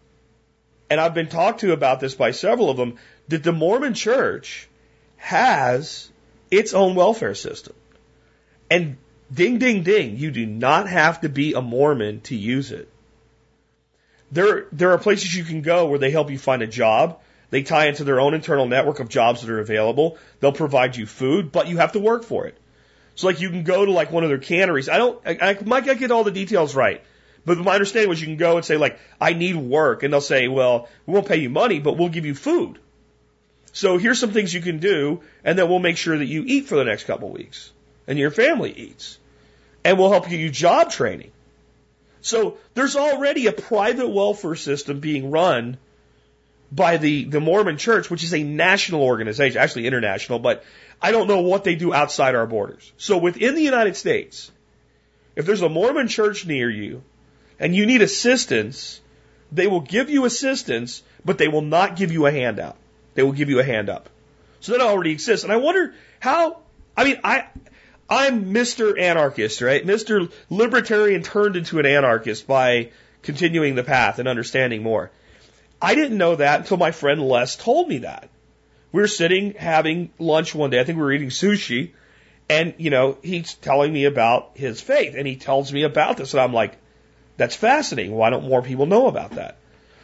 [0.88, 2.96] and I've been talked to about this by several of them
[3.28, 4.68] that the Mormon church
[5.16, 6.09] has
[6.50, 7.74] its own welfare system.
[8.70, 8.96] And
[9.32, 12.88] ding, ding, ding, you do not have to be a Mormon to use it.
[14.32, 17.20] There, there are places you can go where they help you find a job.
[17.50, 20.18] They tie into their own internal network of jobs that are available.
[20.38, 22.56] They'll provide you food, but you have to work for it.
[23.16, 24.88] So like you can go to like one of their canneries.
[24.88, 27.02] I don't, I, I might get all the details right,
[27.44, 30.20] but my understanding was you can go and say like, I need work, and they'll
[30.20, 32.78] say, well, we won't pay you money, but we'll give you food.
[33.72, 36.66] So here's some things you can do, and then we'll make sure that you eat
[36.66, 37.72] for the next couple of weeks,
[38.06, 39.18] and your family eats,
[39.84, 41.30] and we'll help you do job training.
[42.20, 45.78] So there's already a private welfare system being run
[46.72, 50.64] by the, the Mormon Church, which is a national organization, actually international, but
[51.00, 52.92] I don't know what they do outside our borders.
[52.96, 54.50] So within the United States,
[55.34, 57.02] if there's a Mormon church near you
[57.58, 59.00] and you need assistance,
[59.50, 62.76] they will give you assistance, but they will not give you a handout.
[63.14, 64.08] They will give you a hand up.
[64.60, 65.44] So that already exists.
[65.44, 66.58] And I wonder how,
[66.96, 67.46] I mean, I,
[68.08, 68.98] I'm Mr.
[68.98, 69.84] Anarchist, right?
[69.84, 70.30] Mr.
[70.50, 72.90] Libertarian turned into an anarchist by
[73.22, 75.10] continuing the path and understanding more.
[75.80, 78.28] I didn't know that until my friend Les told me that.
[78.92, 80.80] We were sitting having lunch one day.
[80.80, 81.92] I think we were eating sushi.
[82.48, 86.34] And, you know, he's telling me about his faith and he tells me about this.
[86.34, 86.76] And I'm like,
[87.36, 88.12] that's fascinating.
[88.12, 89.56] Why don't more people know about that?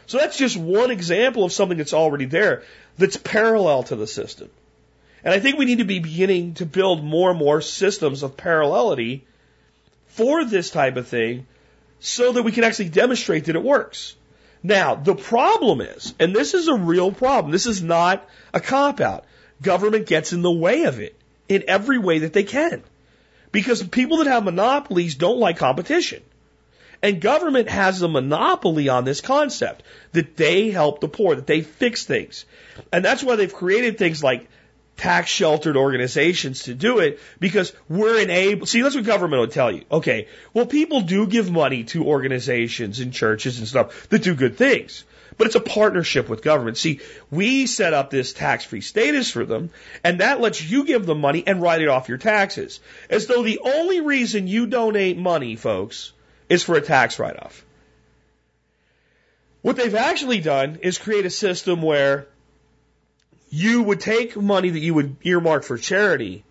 [0.07, 2.63] So that's just one example of something that's already there
[2.97, 4.49] that's parallel to the system.
[5.23, 8.37] And I think we need to be beginning to build more and more systems of
[8.37, 9.21] parallelity
[10.07, 11.45] for this type of thing
[11.99, 14.15] so that we can actually demonstrate that it works.
[14.63, 19.01] Now, the problem is, and this is a real problem, this is not a cop
[19.01, 19.25] out.
[19.61, 21.15] Government gets in the way of it
[21.49, 22.83] in every way that they can.
[23.51, 26.21] Because people that have monopolies don't like competition.
[27.01, 29.83] And government has a monopoly on this concept
[30.13, 32.45] that they help the poor, that they fix things.
[32.91, 34.47] And that's why they've created things like
[34.97, 38.67] tax sheltered organizations to do it because we're enabled.
[38.67, 39.83] See, that's what government will tell you.
[39.91, 44.57] Okay, well, people do give money to organizations and churches and stuff that do good
[44.57, 45.05] things,
[45.37, 46.77] but it's a partnership with government.
[46.77, 49.69] See, we set up this tax free status for them,
[50.03, 52.79] and that lets you give them money and write it off your taxes.
[53.09, 56.11] As though the only reason you donate money, folks,
[56.49, 57.65] is for a tax write off.
[59.61, 62.27] What they've actually done is create a system where
[63.49, 66.43] you would take money that you would earmark for charity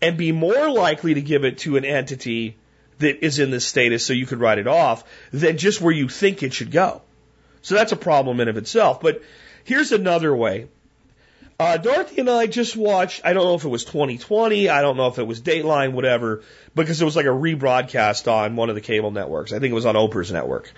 [0.00, 2.56] and be more likely to give it to an entity
[2.98, 6.08] that is in this status so you could write it off than just where you
[6.08, 7.02] think it should go.
[7.62, 9.00] So that's a problem in of itself.
[9.00, 9.22] But
[9.64, 10.68] here's another way.
[11.60, 14.96] Uh, Dorothy and I just watched, I don't know if it was 2020, I don't
[14.96, 18.76] know if it was Dateline, whatever, because it was like a rebroadcast on one of
[18.76, 19.52] the cable networks.
[19.52, 20.72] I think it was on Oprah's network.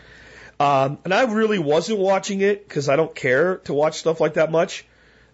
[0.59, 4.35] Um, and I really wasn't watching it because I don't care to watch stuff like
[4.35, 4.87] that much.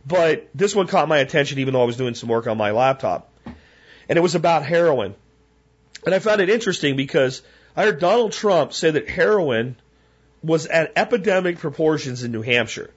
[0.04, 2.72] But this one caught my attention even though I was doing some work on my
[2.72, 3.32] laptop.
[4.08, 5.14] And it was about heroin.
[6.04, 7.42] And I found it interesting because
[7.76, 9.76] I heard Donald Trump say that heroin
[10.42, 12.90] was at epidemic proportions in New Hampshire.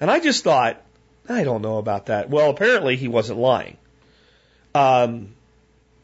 [0.00, 0.80] And I just thought,
[1.28, 2.28] I don't know about that.
[2.28, 3.76] Well, apparently he wasn't lying.
[4.74, 5.34] Um,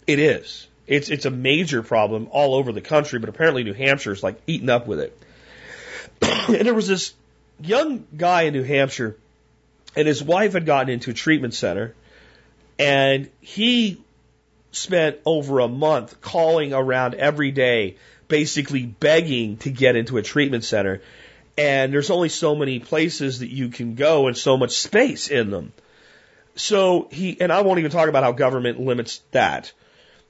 [0.06, 0.66] it is.
[0.86, 4.40] It's it's a major problem all over the country, but apparently New Hampshire is like
[4.46, 5.16] eaten up with it.
[6.48, 7.14] and there was this
[7.60, 9.16] young guy in New Hampshire,
[9.94, 11.94] and his wife had gotten into a treatment center,
[12.78, 14.00] and he
[14.72, 17.96] spent over a month calling around every day,
[18.28, 21.02] basically begging to get into a treatment center
[21.60, 25.50] and there's only so many places that you can go and so much space in
[25.50, 25.74] them.
[26.56, 29.70] So he, and I won't even talk about how government limits that.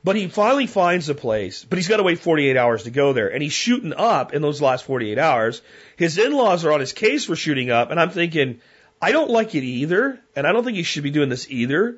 [0.02, 3.12] But he finally finds a place, but he's got to wait 48 hours to go
[3.12, 3.32] there.
[3.32, 5.62] And he's shooting up in those last 48 hours.
[5.96, 7.92] His in-laws are on his case for shooting up.
[7.92, 8.60] And I'm thinking,
[9.00, 10.18] I don't like it either.
[10.34, 11.96] And I don't think he should be doing this either.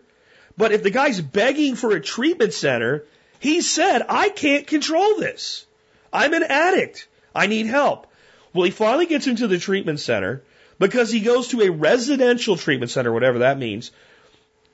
[0.58, 3.06] But if the guy's begging for a treatment center,
[3.40, 5.64] he said, I can't control this.
[6.12, 7.08] I'm an addict.
[7.34, 8.08] I need help.
[8.52, 10.42] Well, he finally gets into the treatment center
[10.78, 13.92] because he goes to a residential treatment center, whatever that means.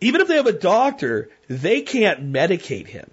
[0.01, 3.11] Even if they have a doctor, they can't medicate him.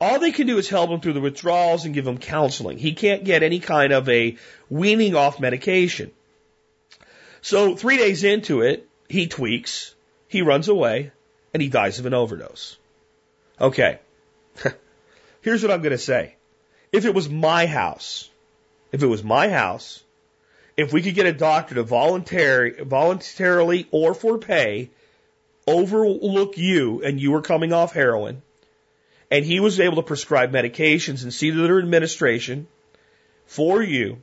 [0.00, 2.78] All they can do is help him through the withdrawals and give him counseling.
[2.78, 4.36] He can't get any kind of a
[4.68, 6.10] weaning off medication.
[7.40, 9.94] So three days into it, he tweaks,
[10.28, 11.12] he runs away,
[11.52, 12.76] and he dies of an overdose.
[13.60, 13.98] Okay.
[15.42, 16.36] Here's what I'm going to say.
[16.90, 18.28] If it was my house,
[18.94, 20.04] if it was my house,
[20.76, 24.88] if we could get a doctor to voluntary, voluntarily or for pay
[25.66, 28.40] overlook you and you were coming off heroin,
[29.32, 32.68] and he was able to prescribe medications and see their administration
[33.46, 34.22] for you,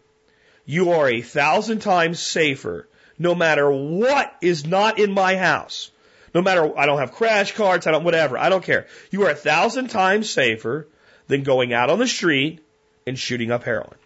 [0.65, 2.87] you are a thousand times safer
[3.19, 5.91] no matter what is not in my house.
[6.33, 8.87] No matter, I don't have crash cards, I don't, whatever, I don't care.
[9.09, 10.87] You are a thousand times safer
[11.27, 12.65] than going out on the street
[13.05, 13.97] and shooting up heroin.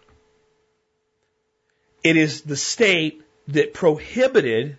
[2.06, 4.78] It is the state that prohibited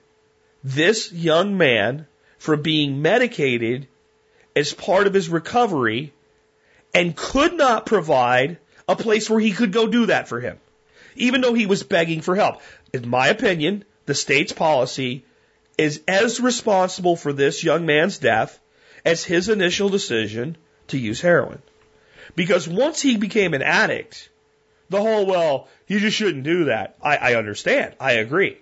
[0.64, 3.90] this young man from being medicated
[4.56, 6.14] as part of his recovery
[6.94, 10.58] and could not provide a place where he could go do that for him,
[11.18, 12.62] even though he was begging for help.
[12.94, 15.26] In my opinion, the state's policy
[15.78, 18.58] is as responsible for this young man's death
[19.04, 20.56] as his initial decision
[20.88, 21.62] to use heroin.
[22.38, 24.30] Because once he became an addict,
[24.90, 26.96] the whole, well, you just shouldn't do that.
[27.02, 27.96] I, I understand.
[28.00, 28.58] I agree.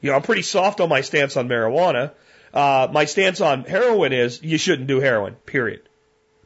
[0.00, 2.12] You know, I'm pretty soft on my stance on marijuana.
[2.54, 5.82] Uh, my stance on heroin is you shouldn't do heroin, period.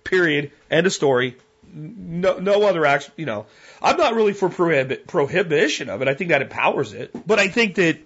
[0.05, 0.51] Period.
[0.71, 1.37] End of story.
[1.73, 3.47] No, no other action, you know.
[3.81, 6.09] I'm not really for prohibit, prohibition of it.
[6.09, 7.11] I think that empowers it.
[7.27, 7.99] But I think that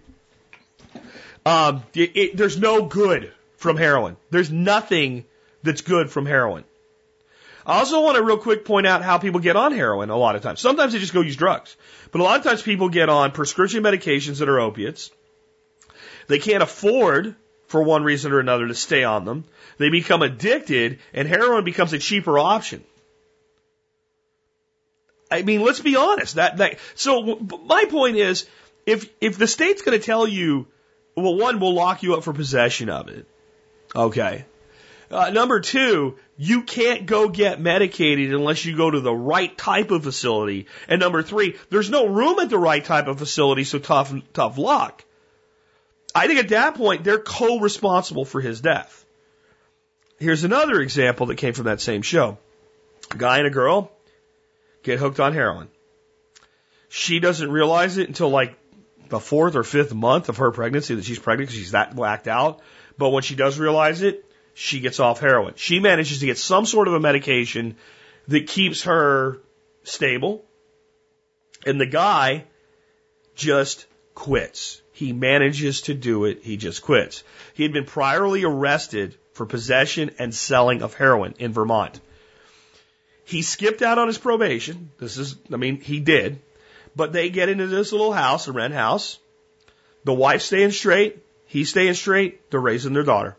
[1.45, 4.17] um, it, it, there's no good from heroin.
[4.31, 5.25] There's nothing
[5.63, 6.65] that's good from heroin.
[7.67, 10.37] I also want to real quick point out how people get on heroin a lot
[10.37, 10.61] of times.
[10.61, 11.77] Sometimes they just go use drugs.
[12.13, 15.11] But a lot of times people get on prescription medications that are opiates.
[16.29, 17.35] They can't afford,
[17.67, 19.45] for one reason or another, to stay on them.
[19.79, 22.85] They become addicted and heroin becomes a cheaper option.
[25.29, 26.37] I mean, let's be honest.
[26.37, 28.47] That, that, so my point is,
[28.87, 30.69] if, if the state's going to tell you,
[31.17, 33.27] well, one, we'll lock you up for possession of it.
[33.95, 34.45] Okay.
[35.11, 39.91] Uh, number two, you can't go get medicated unless you go to the right type
[39.91, 40.67] of facility.
[40.87, 44.59] And number three, there's no room at the right type of facility, so tough, tough
[44.59, 45.05] luck.
[46.15, 49.05] I think at that point, they're co-responsible for his death.
[50.19, 52.39] Here's another example that came from that same show.
[53.11, 53.91] A guy and a girl
[54.83, 55.69] get hooked on heroin.
[56.89, 58.57] She doesn't realize it until like
[59.09, 62.29] the fourth or fifth month of her pregnancy that she's pregnant because she's that whacked
[62.29, 62.61] out.
[62.99, 64.25] But when she does realize it,
[64.59, 65.53] she gets off heroin.
[65.57, 67.77] She manages to get some sort of a medication
[68.29, 69.39] that keeps her
[69.85, 70.47] stable.
[71.67, 72.45] And the guy
[73.35, 74.81] just quits.
[74.93, 76.43] He manages to do it.
[76.43, 77.23] He just quits.
[77.53, 82.01] He had been priorly arrested for possession and selling of heroin in Vermont.
[83.27, 84.91] He skipped out on his probation.
[84.99, 86.41] This is, I mean, he did.
[86.97, 89.19] But they get into this little house, a rent house.
[90.05, 91.23] The wife's staying straight.
[91.45, 92.51] He's staying straight.
[92.51, 93.37] They're raising their daughter.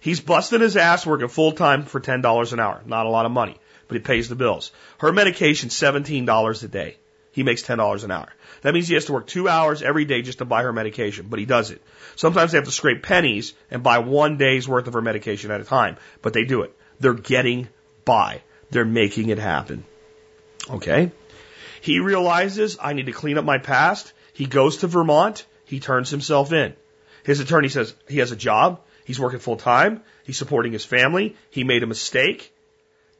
[0.00, 2.82] He's busting his ass working full time for $10 an hour.
[2.86, 3.56] Not a lot of money,
[3.86, 4.72] but he pays the bills.
[4.98, 6.96] Her medication, $17 a day.
[7.32, 8.28] He makes $10 an hour.
[8.62, 11.26] That means he has to work two hours every day just to buy her medication,
[11.28, 11.80] but he does it.
[12.16, 15.60] Sometimes they have to scrape pennies and buy one day's worth of her medication at
[15.60, 16.74] a time, but they do it.
[16.98, 17.68] They're getting
[18.04, 18.42] by.
[18.70, 19.84] They're making it happen.
[20.68, 21.12] Okay?
[21.80, 24.12] He realizes I need to clean up my past.
[24.32, 25.46] He goes to Vermont.
[25.64, 26.74] He turns himself in.
[27.22, 28.80] His attorney says he has a job.
[29.08, 30.02] He's working full time.
[30.24, 31.34] He's supporting his family.
[31.48, 32.54] He made a mistake.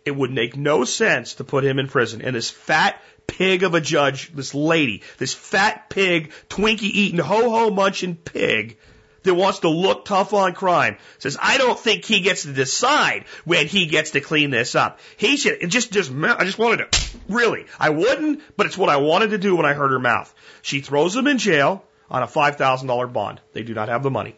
[0.05, 2.21] It would make no sense to put him in prison.
[2.21, 7.49] And this fat pig of a judge, this lady, this fat pig, Twinkie eating, ho
[7.49, 8.77] ho munching pig
[9.23, 13.25] that wants to look tough on crime says, I don't think he gets to decide
[13.47, 15.01] when he gets to clean this up.
[15.17, 16.99] He should, just, just, I just wanted to,
[17.31, 20.35] really, I wouldn't, but it's what I wanted to do when I heard her mouth.
[20.61, 23.41] She throws him in jail on a $5,000 bond.
[23.55, 24.37] They do not have the money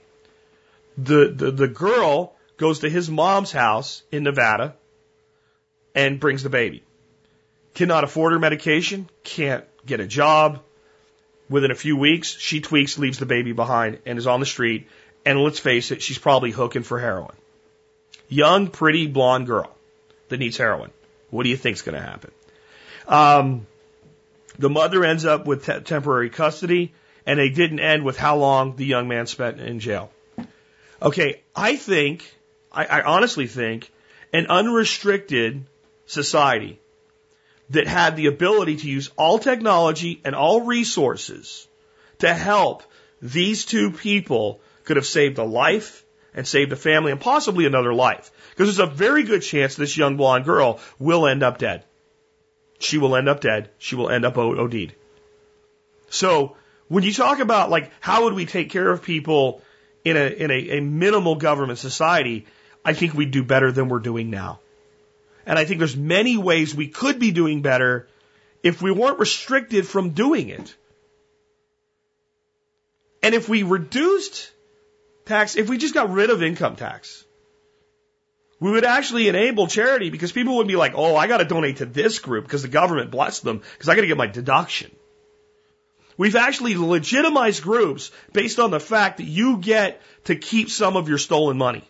[0.97, 4.74] the, the, the girl goes to his mom's house in Nevada
[5.95, 6.82] and brings the baby.
[7.74, 10.61] Cannot afford her medication, can't get a job.
[11.49, 14.88] Within a few weeks, she tweaks, leaves the baby behind, and is on the street.
[15.24, 17.34] And let's face it, she's probably hooking for heroin.
[18.28, 19.74] Young, pretty, blonde girl
[20.28, 20.91] that needs heroin.
[21.30, 22.30] What do you think's going to happen?
[23.09, 23.66] Um,
[24.59, 26.93] the mother ends up with te- temporary custody,
[27.26, 30.12] and they didn't end with how long the young man spent in jail.
[31.03, 32.24] Okay, I think,
[32.70, 33.90] I, I honestly think,
[34.32, 35.64] an unrestricted
[36.07, 36.78] society
[37.70, 41.66] that had the ability to use all technology and all resources
[42.18, 42.82] to help
[43.22, 47.94] these two people could have saved a life and saved a family and possibly another
[47.94, 48.30] life.
[48.51, 51.84] Because there's a very good chance this young blonde girl will end up dead.
[52.78, 53.70] She will end up dead.
[53.78, 54.94] She will end up OD'd.
[56.09, 56.57] So
[56.88, 59.62] when you talk about like how would we take care of people
[60.05, 62.46] in a in a, a minimal government society,
[62.84, 64.61] I think we'd do better than we're doing now.
[65.46, 68.09] And I think there's many ways we could be doing better
[68.62, 70.74] if we weren't restricted from doing it.
[73.22, 74.51] And if we reduced
[75.26, 77.24] tax, if we just got rid of income tax,
[78.61, 81.78] we would actually enable charity because people would be like, oh, I got to donate
[81.78, 84.90] to this group because the government blessed them because I got to get my deduction.
[86.21, 91.09] We've actually legitimized groups based on the fact that you get to keep some of
[91.09, 91.83] your stolen money.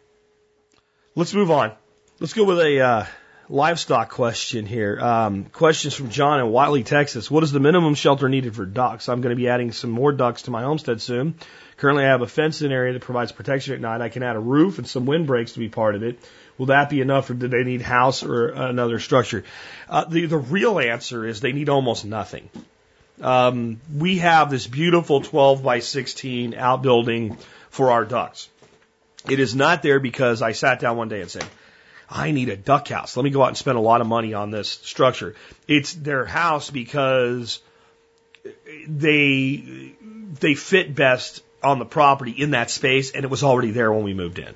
[1.17, 1.73] Let's move on.
[2.21, 3.07] Let's go with a uh,
[3.49, 5.01] livestock question here.
[5.01, 7.29] Um, questions from John in Wylie, Texas.
[7.29, 9.09] What is the minimum shelter needed for ducks?
[9.09, 11.35] I'm going to be adding some more ducks to my homestead soon.
[11.79, 14.01] Currently, I have a fenced in area that provides protection at night.
[14.01, 16.21] I can add a roof and some windbreaks to be part of it.
[16.57, 19.43] Will that be enough, or do they need house or another structure?
[19.89, 22.49] Uh, the the real answer is they need almost nothing.
[23.21, 27.37] Um, we have this beautiful 12 by 16 outbuilding
[27.71, 28.49] for our ducks.
[29.29, 31.45] It is not there because I sat down one day and said,
[32.09, 33.17] I need a duck house.
[33.17, 35.37] Let me go out and spend a lot of money on this structure.
[35.69, 37.61] It's their house because
[38.89, 39.95] they
[40.41, 44.03] they fit best on the property in that space, and it was already there when
[44.03, 44.55] we moved in.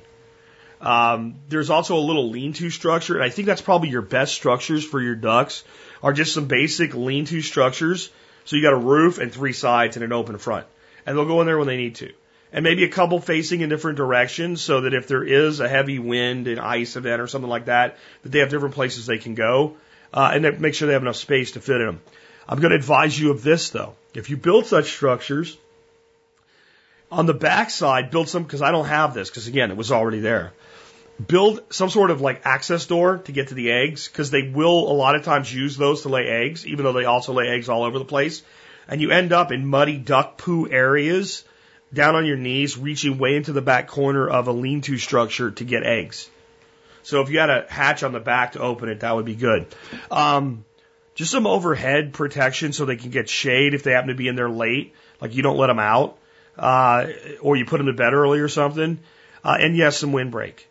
[0.81, 4.85] Um, there's also a little lean-to structure, and I think that's probably your best structures
[4.85, 5.65] for your ducks
[6.03, 8.11] are just some basic lean-to structures.
[8.45, 10.67] So you got a roof and three sides and an open front,
[11.07, 12.13] and they'll go in there when they need to,
[12.53, 15.99] and maybe a couple facing in different directions, so that if there is a heavy
[15.99, 19.35] wind and ice event or something like that, that they have different places they can
[19.35, 19.77] go,
[20.13, 22.01] uh, and make sure they have enough space to fit in them.
[22.49, 23.95] I'm going to advise you of this though.
[24.15, 25.57] If you build such structures,
[27.11, 30.21] on the backside, build some, because I don't have this, because again, it was already
[30.21, 30.53] there
[31.25, 34.91] build some sort of like access door to get to the eggs because they will
[34.91, 37.69] a lot of times use those to lay eggs, even though they also lay eggs
[37.69, 38.43] all over the place.
[38.89, 41.45] And you end up in muddy duck poo areas
[41.93, 45.51] down on your knees, reaching way into the back corner of a lean to structure
[45.53, 46.29] to get eggs.
[47.05, 49.37] So if you had a hatch on the back to open it, that would be
[49.37, 49.67] good.
[50.11, 50.65] Um,
[51.15, 54.37] just some overhead protection so they can get shade if they happen to be in
[54.37, 54.95] there late.
[55.21, 56.19] Like you don't let them out,
[56.59, 57.07] uh,
[57.41, 58.99] or you put them to bed early or something.
[59.45, 60.67] Uh, and yes, some windbreak.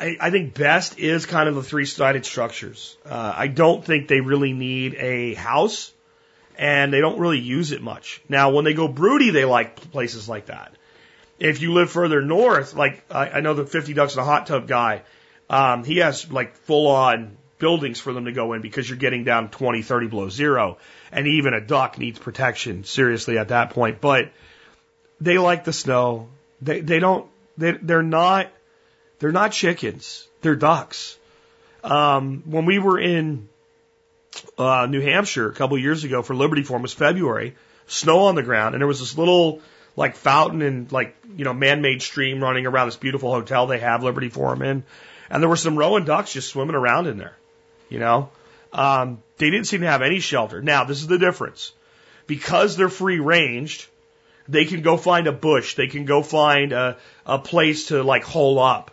[0.00, 2.96] I, I think best is kind of the three sided structures.
[3.04, 5.92] Uh, I don't think they really need a house
[6.56, 8.20] and they don't really use it much.
[8.28, 10.72] Now, when they go broody, they like places like that.
[11.38, 14.46] If you live further north, like I, I know the 50 ducks in a hot
[14.46, 15.02] tub guy,
[15.50, 19.24] um, he has like full on buildings for them to go in because you're getting
[19.24, 20.78] down 20, 30 below zero.
[21.10, 24.00] And even a duck needs protection seriously at that point.
[24.00, 24.30] But
[25.20, 26.28] they like the snow.
[26.60, 28.50] They, they don't, they, they're not
[29.18, 30.26] they're not chickens.
[30.42, 31.18] They're ducks.
[31.82, 33.48] Um, when we were in
[34.56, 37.56] uh, New Hampshire a couple years ago for Liberty Forum, it was February,
[37.86, 39.60] snow on the ground, and there was this little
[39.96, 44.02] like fountain and like you know man-made stream running around this beautiful hotel they have
[44.02, 44.84] Liberty Forum in,
[45.30, 47.36] and there were some Rouen ducks just swimming around in there.
[47.88, 48.30] You know,
[48.72, 50.62] um, they didn't seem to have any shelter.
[50.62, 51.72] Now this is the difference,
[52.26, 53.86] because they're free ranged.
[54.50, 55.74] They can go find a bush.
[55.74, 56.96] They can go find a,
[57.26, 58.90] a place to like hole up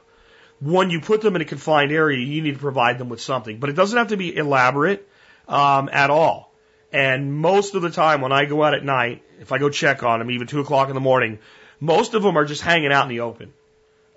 [0.59, 3.59] when you put them in a confined area, you need to provide them with something.
[3.59, 5.07] But it doesn't have to be elaborate
[5.47, 6.53] um, at all.
[6.91, 10.03] And most of the time, when I go out at night, if I go check
[10.03, 11.39] on them, even two o'clock in the morning,
[11.79, 13.53] most of them are just hanging out in the open,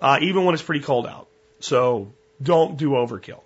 [0.01, 1.27] uh, even when it's pretty cold out.
[1.59, 3.41] So don't do overkill.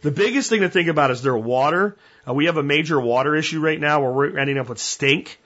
[0.00, 1.96] The biggest thing to think about is their water.
[2.26, 5.38] Uh, we have a major water issue right now where we're ending up with stink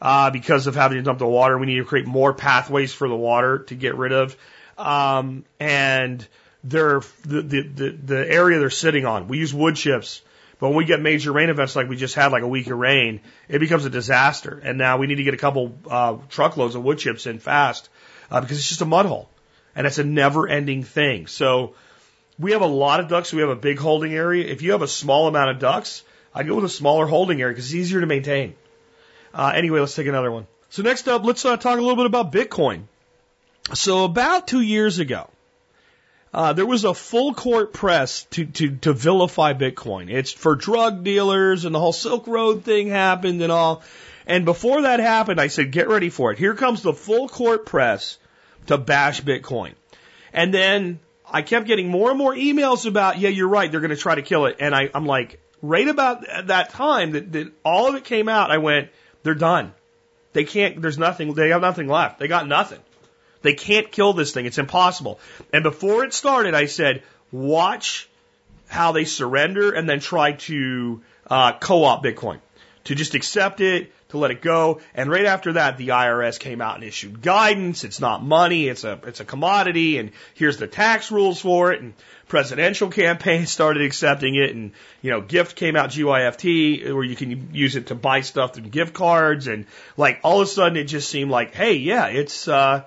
[0.00, 1.58] uh, because of having to dump the water.
[1.58, 4.36] We need to create more pathways for the water to get rid of
[4.82, 6.26] um, and
[6.64, 9.28] they're the, the, the, the area they're sitting on.
[9.28, 10.22] We use wood chips.
[10.58, 12.78] But when we get major rain events like we just had, like a week of
[12.78, 14.60] rain, it becomes a disaster.
[14.62, 17.88] And now we need to get a couple uh, truckloads of wood chips in fast
[18.30, 19.28] uh, because it's just a mud hole,
[19.74, 21.26] and it's a never-ending thing.
[21.26, 21.74] So
[22.38, 23.30] we have a lot of ducks.
[23.30, 24.46] So we have a big holding area.
[24.46, 27.52] If you have a small amount of ducks, I go with a smaller holding area
[27.52, 28.54] because it's easier to maintain.
[29.34, 30.46] Uh, anyway, let's take another one.
[30.70, 32.84] So next up, let's uh, talk a little bit about Bitcoin.
[33.74, 35.30] So about two years ago,
[36.34, 40.10] uh, there was a full court press to, to, to vilify Bitcoin.
[40.10, 43.82] It's for drug dealers and the whole Silk Road thing happened and all.
[44.26, 46.38] And before that happened, I said, get ready for it.
[46.38, 48.18] Here comes the full court press
[48.66, 49.74] to bash Bitcoin.
[50.32, 51.00] And then
[51.30, 54.14] I kept getting more and more emails about, yeah, you're right, they're going to try
[54.14, 54.56] to kill it.
[54.60, 58.50] And I, I'm like, right about that time that, that all of it came out,
[58.50, 58.90] I went,
[59.22, 59.72] they're done.
[60.32, 62.18] They can't, there's nothing, they have nothing left.
[62.18, 62.80] They got nothing.
[63.42, 64.46] They can't kill this thing.
[64.46, 65.20] It's impossible.
[65.52, 68.08] And before it started, I said, watch
[68.68, 72.38] how they surrender and then try to uh, co-op Bitcoin,
[72.84, 74.80] to just accept it, to let it go.
[74.94, 77.82] And right after that, the IRS came out and issued guidance.
[77.84, 78.68] It's not money.
[78.68, 79.98] It's a, it's a commodity.
[79.98, 81.80] And here's the tax rules for it.
[81.80, 81.94] And
[82.28, 84.54] presidential campaigns started accepting it.
[84.54, 88.54] And, you know, Gyft came out GYFT where you can use it to buy stuff
[88.54, 89.46] through gift cards.
[89.46, 89.66] And
[89.96, 92.84] like all of a sudden it just seemed like, hey, yeah, it's, uh,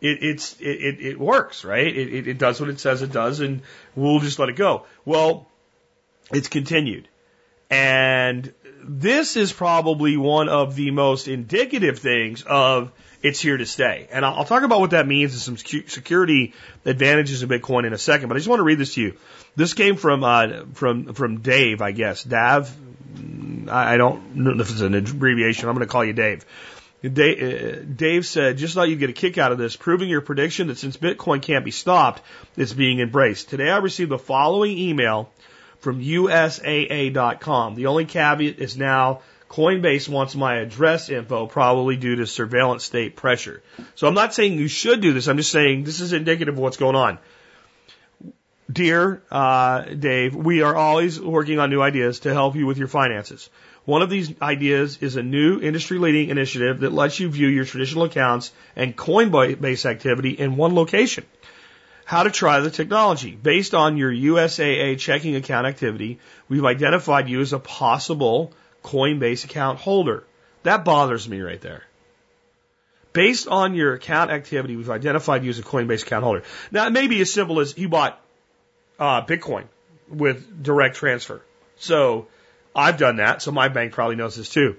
[0.00, 1.86] it, it's it, it, works, right?
[1.86, 3.62] It, it, does what it says it does, and
[3.94, 4.86] we'll just let it go.
[5.04, 5.46] Well,
[6.32, 7.08] it's continued,
[7.70, 12.92] and this is probably one of the most indicative things of
[13.22, 14.08] it's here to stay.
[14.10, 17.92] And I'll, I'll talk about what that means and some security advantages of Bitcoin in
[17.92, 18.28] a second.
[18.28, 19.16] But I just want to read this to you.
[19.56, 22.24] This came from uh, from from Dave, I guess.
[22.24, 22.74] Dav.
[23.68, 25.68] I don't know if it's an abbreviation.
[25.68, 26.44] I'm going to call you Dave.
[27.02, 30.78] Dave said, just thought you'd get a kick out of this, proving your prediction that
[30.78, 32.22] since Bitcoin can't be stopped,
[32.56, 33.48] it's being embraced.
[33.48, 35.30] Today I received the following email
[35.78, 37.74] from USAA.com.
[37.74, 43.16] The only caveat is now Coinbase wants my address info, probably due to surveillance state
[43.16, 43.62] pressure.
[43.96, 45.26] So I'm not saying you should do this.
[45.26, 47.18] I'm just saying this is indicative of what's going on.
[48.70, 52.86] Dear uh, Dave, we are always working on new ideas to help you with your
[52.86, 53.50] finances.
[53.90, 57.64] One of these ideas is a new industry leading initiative that lets you view your
[57.64, 61.24] traditional accounts and Coinbase activity in one location.
[62.04, 63.32] How to try the technology.
[63.32, 68.52] Based on your USAA checking account activity, we've identified you as a possible
[68.84, 70.22] Coinbase account holder.
[70.62, 71.82] That bothers me right there.
[73.12, 76.44] Based on your account activity, we've identified you as a Coinbase account holder.
[76.70, 78.24] Now, it may be as simple as you bought
[79.00, 79.64] uh, Bitcoin
[80.08, 81.42] with direct transfer.
[81.76, 82.28] So
[82.74, 84.76] I've done that, so my bank probably knows this too.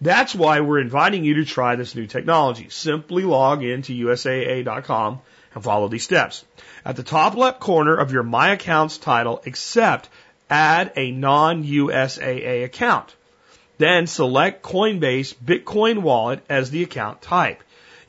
[0.00, 2.68] That's why we're inviting you to try this new technology.
[2.70, 5.20] Simply log into USAA.com
[5.54, 6.44] and follow these steps.
[6.84, 10.08] At the top left corner of your My Accounts title, accept
[10.50, 13.14] add a non-USAA account.
[13.78, 17.62] Then select Coinbase Bitcoin Wallet as the account type.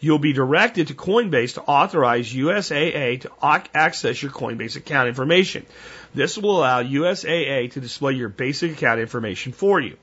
[0.04, 3.32] You'll be directed to Coinbase to authorize USAA to
[3.74, 5.66] access your Coinbase account information.
[6.14, 9.96] This will allow USAA to display your basic account information for you.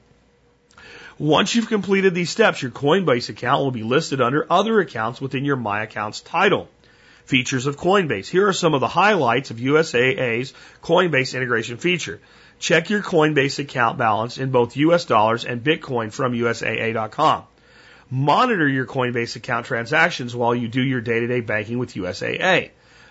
[1.19, 5.45] Once you've completed these steps, your Coinbase account will be listed under other accounts within
[5.45, 6.71] your My Accounts title.
[7.27, 8.27] Features of Coinbase.
[8.27, 12.23] Here are some of the highlights of USAA's Coinbase integration feature.
[12.59, 17.45] Check your Coinbase account balance in both US dollars and Bitcoin from USAA.com.
[18.13, 22.71] Monitor your Coinbase account transactions while you do your day to day banking with USAA.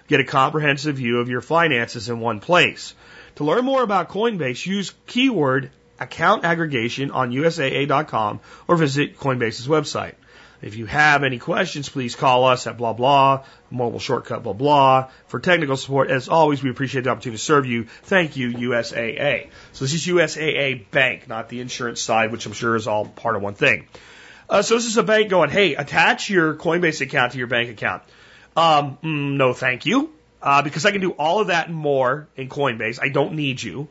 [0.10, 2.94] Get a comprehensive view of your finances in one place.
[3.36, 5.72] To learn more about Coinbase, use keyword
[6.02, 10.16] account aggregation on USAA.com or visit Coinbase's website.
[10.62, 15.10] If you have any questions, please call us at blah blah, mobile shortcut blah blah.
[15.28, 17.86] For technical support, as always, we appreciate the opportunity to serve you.
[18.04, 19.48] Thank you, USAA.
[19.72, 23.38] So this is USAA Bank, not the insurance side, which I'm sure is all part
[23.38, 23.88] of one thing.
[24.50, 27.70] Uh, so this is a bank going, hey, attach your Coinbase account to your bank
[27.70, 28.02] account.
[28.58, 30.12] Um, mm, no, thank you.
[30.42, 33.00] Uh, because I can do all of that and more in Coinbase.
[33.02, 33.88] I don't need you.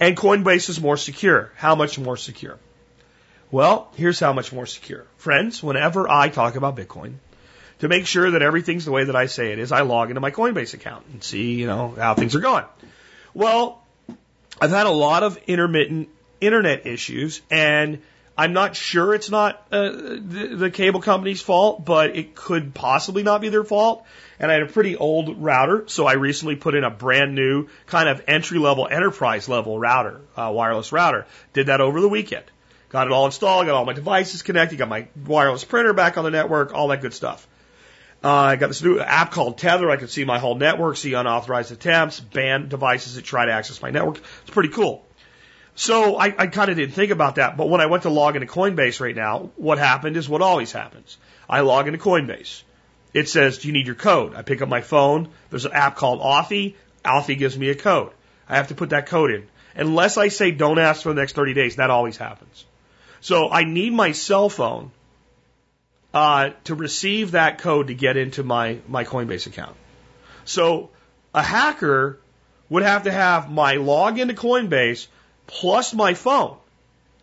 [0.00, 1.52] And Coinbase is more secure.
[1.56, 2.58] How much more secure?
[3.50, 5.06] Well, here's how much more secure.
[5.16, 7.14] Friends, whenever I talk about Bitcoin,
[7.80, 10.20] to make sure that everything's the way that I say it is, I log into
[10.20, 12.64] my Coinbase account and see, you know, how things are going.
[13.34, 13.82] Well,
[14.60, 16.08] I've had a lot of intermittent
[16.40, 18.00] internet issues and
[18.38, 23.24] I'm not sure it's not uh, the, the cable company's fault, but it could possibly
[23.24, 24.06] not be their fault.
[24.38, 27.66] And I had a pretty old router, so I recently put in a brand new
[27.86, 31.26] kind of entry level, enterprise level router, uh, wireless router.
[31.52, 32.44] Did that over the weekend.
[32.90, 36.22] Got it all installed, got all my devices connected, got my wireless printer back on
[36.22, 37.44] the network, all that good stuff.
[38.22, 39.90] Uh, I got this new app called Tether.
[39.90, 43.82] I could see my whole network, see unauthorized attempts, ban devices that try to access
[43.82, 44.18] my network.
[44.42, 45.04] It's pretty cool.
[45.78, 47.56] So I, I kind of didn't think about that.
[47.56, 50.72] But when I went to log into Coinbase right now, what happened is what always
[50.72, 51.16] happens.
[51.48, 52.64] I log into Coinbase.
[53.14, 54.34] It says, do you need your code?
[54.34, 55.28] I pick up my phone.
[55.50, 56.74] There's an app called Authy.
[57.04, 58.10] Authy gives me a code.
[58.48, 59.46] I have to put that code in.
[59.76, 62.64] Unless I say don't ask for the next 30 days, that always happens.
[63.20, 64.90] So I need my cell phone
[66.12, 69.76] uh, to receive that code to get into my, my Coinbase account.
[70.44, 70.90] So
[71.32, 72.18] a hacker
[72.68, 75.06] would have to have my login to Coinbase
[75.48, 76.56] plus my phone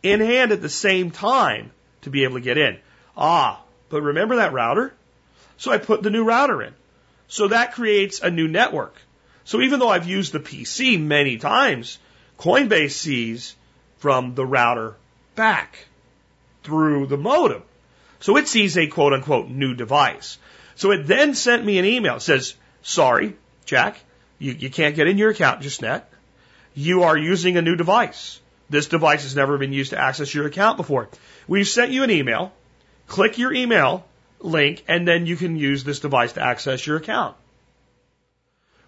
[0.03, 1.71] in hand at the same time
[2.01, 2.77] to be able to get in.
[3.15, 4.93] Ah, but remember that router?
[5.57, 6.73] So I put the new router in.
[7.29, 8.95] So that creates a new network.
[9.45, 11.97] So even though I've used the PC many times,
[12.37, 13.55] Coinbase sees
[13.99, 14.95] from the router
[15.35, 15.87] back
[16.63, 17.63] through the modem.
[18.19, 20.37] So it sees a quote unquote new device.
[20.75, 22.17] So it then sent me an email.
[22.17, 23.97] It says, sorry, Jack,
[24.39, 26.11] you, you can't get in your account just net.
[26.75, 28.39] You are using a new device.
[28.69, 31.09] This device has never been used to access your account before.
[31.47, 32.51] We've sent you an email.
[33.07, 34.05] Click your email
[34.39, 37.35] link and then you can use this device to access your account.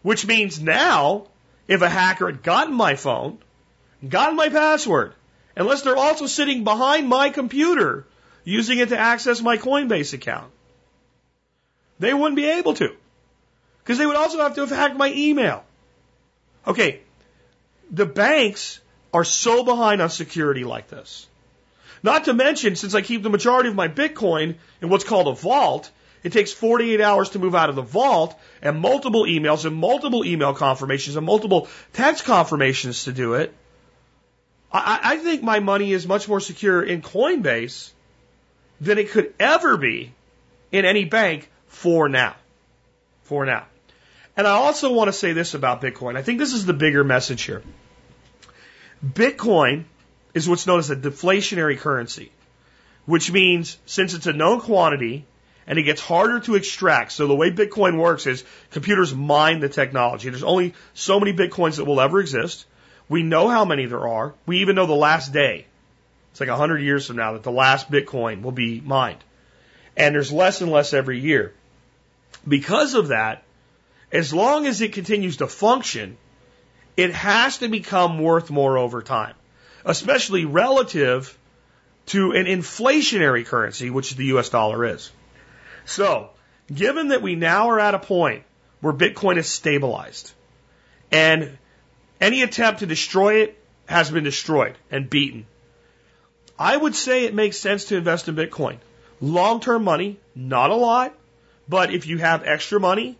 [0.01, 1.27] Which means now,
[1.67, 3.37] if a hacker had gotten my phone,
[4.07, 5.13] gotten my password,
[5.55, 8.05] unless they're also sitting behind my computer
[8.43, 10.51] using it to access my Coinbase account,
[11.99, 12.95] they wouldn't be able to.
[13.83, 15.63] Because they would also have to have hacked my email.
[16.65, 17.01] Okay,
[17.91, 18.79] the banks
[19.13, 21.27] are so behind on security like this.
[22.03, 25.33] Not to mention, since I keep the majority of my Bitcoin in what's called a
[25.33, 25.89] vault,
[26.23, 30.25] it takes 48 hours to move out of the vault and multiple emails and multiple
[30.25, 33.53] email confirmations and multiple text confirmations to do it.
[34.71, 37.91] I, I think my money is much more secure in Coinbase
[38.81, 40.13] than it could ever be
[40.71, 42.35] in any bank for now.
[43.23, 43.65] For now.
[44.37, 46.15] And I also want to say this about Bitcoin.
[46.15, 47.63] I think this is the bigger message here.
[49.03, 49.85] Bitcoin
[50.35, 52.31] is what's known as a deflationary currency,
[53.07, 55.25] which means since it's a known quantity
[55.65, 59.69] and it gets harder to extract, so the way Bitcoin works is computers mine the
[59.69, 60.29] technology.
[60.29, 62.65] There's only so many Bitcoins that will ever exist.
[63.09, 64.33] We know how many there are.
[64.45, 65.65] We even know the last day.
[66.31, 69.23] It's like 100 years from now that the last Bitcoin will be mined.
[69.97, 71.53] And there's less and less every year.
[72.47, 73.43] Because of that,
[74.11, 76.17] as long as it continues to function,
[76.95, 79.35] it has to become worth more over time,
[79.85, 81.37] especially relative
[82.07, 85.11] to an inflationary currency, which the US dollar is.
[85.85, 86.29] So,
[86.73, 88.43] given that we now are at a point
[88.81, 90.31] where Bitcoin is stabilized
[91.11, 91.57] and
[92.19, 95.45] any attempt to destroy it has been destroyed and beaten.
[96.59, 98.77] I would say it makes sense to invest in Bitcoin.
[99.21, 101.13] Long term money, not a lot,
[101.69, 103.17] but if you have extra money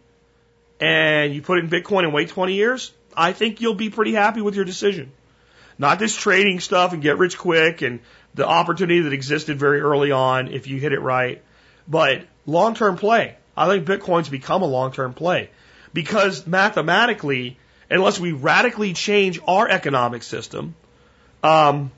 [0.80, 4.14] and you put it in Bitcoin and wait 20 years, I think you'll be pretty
[4.14, 5.12] happy with your decision.
[5.80, 8.00] Not this trading stuff and get rich quick and
[8.34, 11.44] the opportunity that existed very early on if you hit it right,
[11.88, 13.36] but long term play.
[13.56, 15.50] I think Bitcoin's become a long term play
[15.94, 17.58] because mathematically
[17.90, 20.76] unless we radically change our economic system,
[21.44, 21.92] um,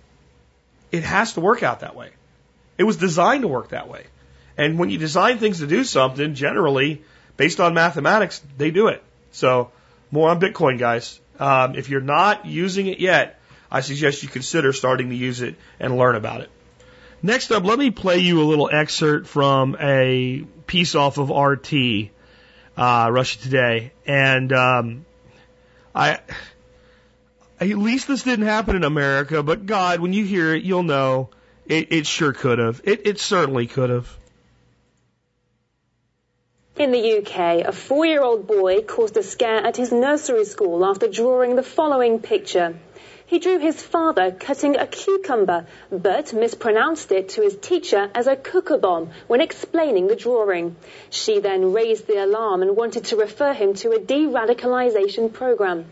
[0.92, 2.10] it has to work out that way.
[2.78, 4.06] It was designed to work that way.
[4.58, 7.02] And when you design things to do something, generally,
[7.40, 9.02] based on mathematics, they do it.
[9.32, 9.72] So,
[10.12, 11.22] more on Bitcoin, guys.
[11.40, 13.40] Um, if you're not using it yet,
[13.72, 16.50] I suggest you consider starting to use it and learn about it.
[17.24, 22.10] Next up, let me play you a little excerpt from a piece off of RT,
[22.76, 23.94] uh, Russia Today.
[24.06, 25.06] And um,
[25.96, 26.20] I
[27.62, 31.30] at least this didn't happen in America, but God, when you hear it, you'll know
[31.66, 32.82] it, it sure could have.
[32.84, 34.19] It, it certainly could have.
[36.80, 40.86] In the UK, a four year old boy caused a scare at his nursery school
[40.86, 42.74] after drawing the following picture.
[43.26, 48.38] He drew his father cutting a cucumber, but mispronounced it to his teacher as a
[48.78, 50.78] bomb when explaining the drawing.
[51.10, 55.84] She then raised the alarm and wanted to refer him to a de-radicalization program.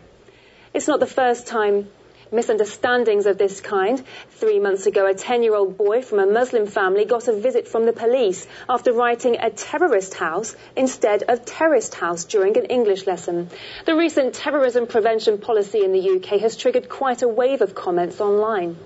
[0.73, 1.89] It's not the first time
[2.31, 4.03] misunderstandings of this kind.
[4.31, 7.67] Three months ago, a 10 year old boy from a Muslim family got a visit
[7.67, 13.07] from the police after writing a terrorist house instead of terrorist house during an English
[13.07, 13.49] lesson.
[13.85, 18.21] The recent terrorism prevention policy in the UK has triggered quite a wave of comments
[18.21, 18.77] online.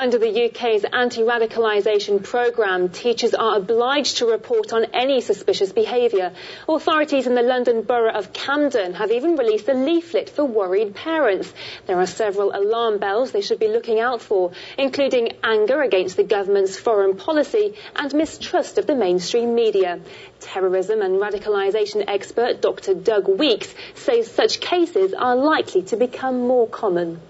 [0.00, 6.30] Under the UK's anti-radicalisation programme, teachers are obliged to report on any suspicious behaviour.
[6.68, 11.52] Authorities in the London Borough of Camden have even released a leaflet for worried parents.
[11.86, 16.22] There are several alarm bells they should be looking out for, including anger against the
[16.22, 19.98] government's foreign policy and mistrust of the mainstream media.
[20.38, 22.94] Terrorism and radicalisation expert Dr.
[22.94, 27.20] Doug Weeks says such cases are likely to become more common.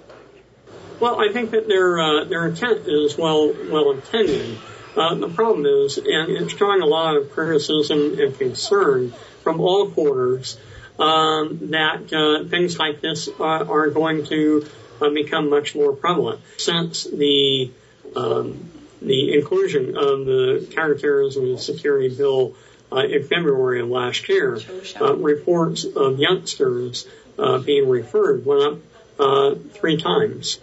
[1.01, 4.59] Well, I think that their uh, their intent is well well intended.
[4.97, 9.91] Uh, the problem is, and it's drawing a lot of criticism and concern from all
[9.91, 10.59] quarters,
[10.99, 14.67] um, that uh, things like this uh, are going to
[15.01, 17.71] uh, become much more prevalent since the
[18.17, 18.71] um,
[19.01, 22.57] the inclusion of the counterterrorism and security bill
[22.91, 24.59] uh, in February of last year,
[25.01, 27.07] uh, reports of youngsters
[27.39, 28.79] uh, being referred went up
[29.21, 30.59] uh, three times.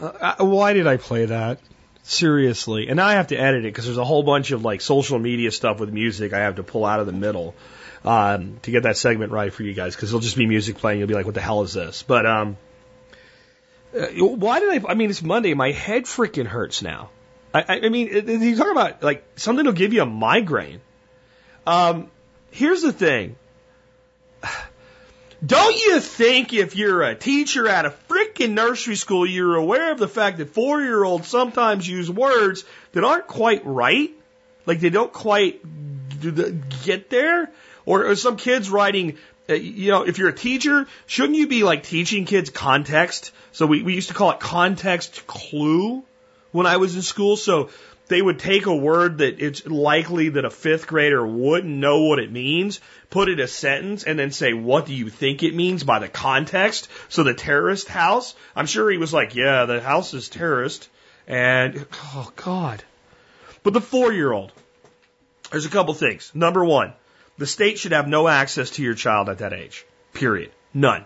[0.00, 1.58] Uh, why did I play that?
[2.02, 2.88] Seriously.
[2.88, 5.18] And now I have to edit it because there's a whole bunch of like social
[5.18, 7.54] media stuff with music I have to pull out of the middle
[8.04, 11.00] um, to get that segment right for you guys because it'll just be music playing.
[11.00, 12.02] You'll be like, what the hell is this?
[12.02, 12.56] But um,
[13.94, 14.90] uh, why did I?
[14.90, 15.54] I mean, it's Monday.
[15.54, 17.10] My head freaking hurts now.
[17.52, 20.80] I, I mean, you talk about like something will give you a migraine.
[21.66, 22.10] Um,
[22.50, 23.36] here's the thing.
[25.44, 29.98] Don't you think if you're a teacher at a freaking nursery school, you're aware of
[29.98, 34.10] the fact that four year olds sometimes use words that aren't quite right?
[34.66, 35.62] Like they don't quite
[36.82, 37.50] get there?
[37.86, 39.16] Or, some kids writing,
[39.48, 43.30] uh, you know, if you're a teacher, shouldn't you be like teaching kids context?
[43.52, 46.02] So we, we used to call it context clue
[46.52, 47.36] when I was in school.
[47.36, 47.70] So
[48.08, 52.18] they would take a word that it's likely that a fifth grader wouldn't know what
[52.18, 52.80] it means,
[53.10, 56.08] put it a sentence, and then say, what do you think it means by the
[56.08, 56.88] context?
[57.08, 60.88] So the terrorist house, I'm sure he was like, yeah, the house is terrorist.
[61.26, 62.82] And, oh God.
[63.62, 64.52] But the four year old,
[65.50, 66.30] there's a couple things.
[66.34, 66.94] Number one,
[67.36, 69.84] the state should have no access to your child at that age.
[70.14, 70.50] Period.
[70.72, 71.04] None.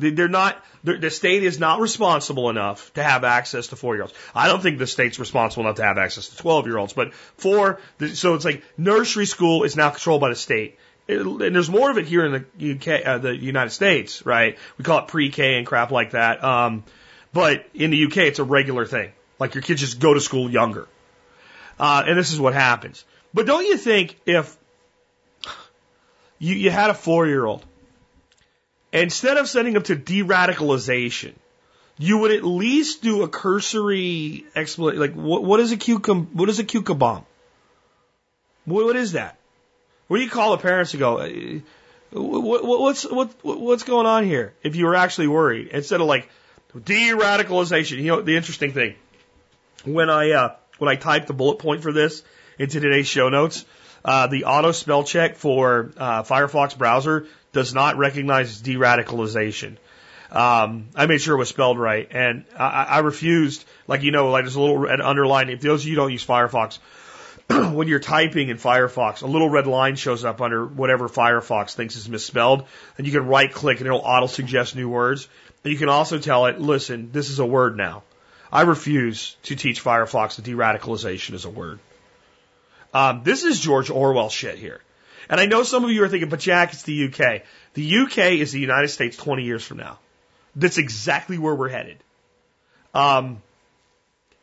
[0.00, 4.14] They're not, the state is not responsible enough to have access to four year olds.
[4.34, 7.14] I don't think the state's responsible enough to have access to 12 year olds, but
[7.14, 7.80] four,
[8.14, 10.78] so it's like nursery school is now controlled by the state.
[11.08, 14.58] and there's more of it here in the UK, uh, the United States, right?
[14.78, 16.42] We call it pre-K and crap like that.
[16.42, 16.84] Um,
[17.32, 19.12] but in the UK, it's a regular thing.
[19.38, 20.88] Like your kids just go to school younger.
[21.78, 23.04] Uh, and this is what happens.
[23.32, 24.56] But don't you think if
[26.38, 27.64] you, you had a four year old
[28.92, 31.32] Instead of sending them to de-radicalization,
[31.98, 35.00] you would at least do a cursory explanation.
[35.00, 36.28] Like, what, what is a cucum?
[36.32, 37.26] What is a cucumber bomb?
[38.64, 39.38] What, what is that?
[40.08, 41.18] What do you call the parents to go?
[41.18, 41.60] Uh,
[42.12, 44.54] what, what's what, what's going on here?
[44.62, 46.28] If you were actually worried, instead of like
[46.84, 47.98] de-radicalization.
[47.98, 48.94] You know, the interesting thing
[49.84, 52.22] when I uh, when I typed the bullet point for this
[52.58, 53.64] into today's show notes,
[54.04, 59.76] uh, the auto spell check for uh, Firefox browser does not recognize de-radicalization.
[60.30, 63.64] Um, I made sure it was spelled right, and I, I refused.
[63.88, 65.48] Like you know, like there's a little red underline.
[65.48, 66.78] If those of you don't use Firefox,
[67.74, 71.96] when you're typing in Firefox, a little red line shows up under whatever Firefox thinks
[71.96, 72.64] is misspelled,
[72.96, 75.28] and you can right click and it'll auto suggest new words.
[75.64, 78.04] And you can also tell it, listen, this is a word now.
[78.52, 81.80] I refuse to teach Firefox that de-radicalization is a word.
[82.94, 84.80] Um, this is George Orwell shit here.
[85.30, 87.42] And I know some of you are thinking, but Jack, it's the UK.
[87.74, 90.00] The UK is the United States 20 years from now.
[90.56, 91.98] That's exactly where we're headed.
[92.92, 93.40] Um,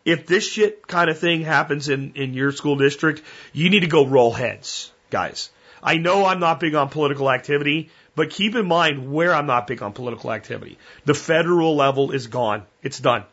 [0.06, 3.22] if this shit kind of thing happens in, in your school district,
[3.52, 5.50] you need to go roll heads, guys.
[5.84, 9.68] I know I'm not big on political activity, but keep in mind where I'm not
[9.68, 10.78] big on political activity.
[11.04, 12.64] The federal level is gone.
[12.82, 13.26] It's done.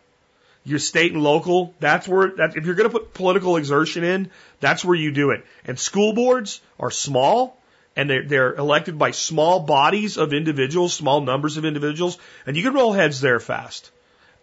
[0.66, 4.30] Your state and local, that's where, that, if you're going to put political exertion in,
[4.60, 5.44] that's where you do it.
[5.66, 7.60] And school boards are small
[7.96, 12.62] and they're, they're elected by small bodies of individuals, small numbers of individuals, and you
[12.62, 13.90] can roll heads there fast.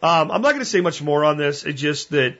[0.02, 1.64] Um, I'm not going to say much more on this.
[1.64, 2.38] It's just that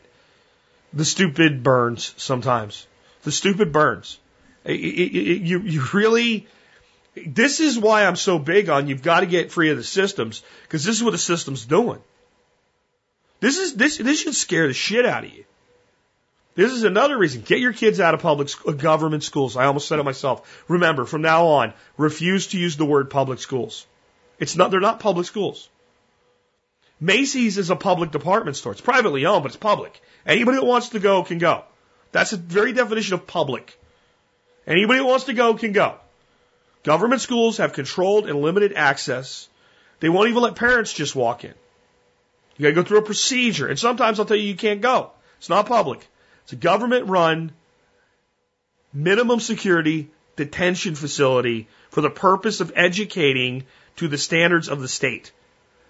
[0.94, 2.88] the stupid burns sometimes.
[3.24, 4.20] The stupid burns.
[4.64, 6.48] It, it, it, you, you really,
[7.16, 10.44] this is why I'm so big on you've got to get free of the systems
[10.64, 12.00] because this is what the system's doing.
[13.42, 15.44] This is this this should scare the shit out of you.
[16.54, 17.42] This is another reason.
[17.42, 19.58] Get your kids out of public uh, government schools.
[19.58, 20.64] I almost said it myself.
[20.68, 23.86] Remember, from now on, refuse to use the word public schools.
[24.38, 25.70] It's not, they're not public schools.
[27.00, 28.74] Macy's is a public department store.
[28.74, 30.02] It's privately owned, but it's public.
[30.26, 31.64] Anybody that wants to go can go.
[32.12, 33.78] That's the very definition of public.
[34.68, 35.96] Anybody that wants to go can go.
[36.84, 39.48] Government schools have controlled and limited access.
[40.00, 41.54] They won't even let parents just walk in.
[42.62, 43.66] You gotta go through a procedure.
[43.66, 45.10] And sometimes I'll tell you you can't go.
[45.40, 46.08] It's not public.
[46.44, 47.54] It's a government run
[48.94, 53.64] minimum security detention facility for the purpose of educating
[53.96, 55.32] to the standards of the state.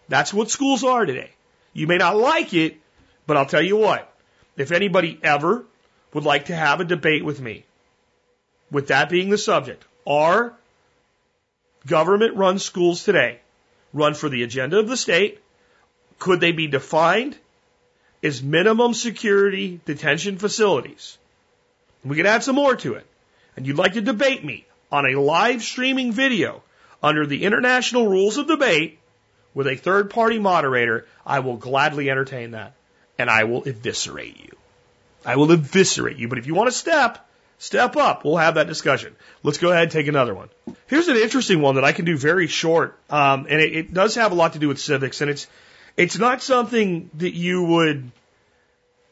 [0.08, 1.32] That's what schools are today.
[1.74, 2.80] You may not like it,
[3.28, 4.10] but I'll tell you what.
[4.56, 5.66] If anybody ever
[6.14, 7.66] would like to have a debate with me,
[8.72, 10.54] with that being the subject, are
[11.86, 13.42] government run schools today
[13.94, 15.42] run for the agenda of the state
[16.22, 17.36] could they be defined
[18.22, 21.18] as minimum security detention facilities?
[22.06, 23.08] We could add some more to it.
[23.58, 26.62] And you'd like to debate me on a live streaming video
[27.02, 29.00] under the international rules of debate
[29.56, 32.74] with a third party moderator, I will gladly entertain that.
[33.18, 34.56] And I will eviscerate you.
[35.26, 36.28] I will eviscerate you.
[36.28, 37.28] But if you want to step,
[37.62, 38.26] Step up.
[38.26, 39.16] We'll have that discussion.
[39.44, 40.50] Let's go ahead and take another one.
[40.88, 44.16] Here's an interesting one that I can do very short, um, and it, it does
[44.16, 45.46] have a lot to do with civics, and it's
[45.98, 48.12] it's not something that you would,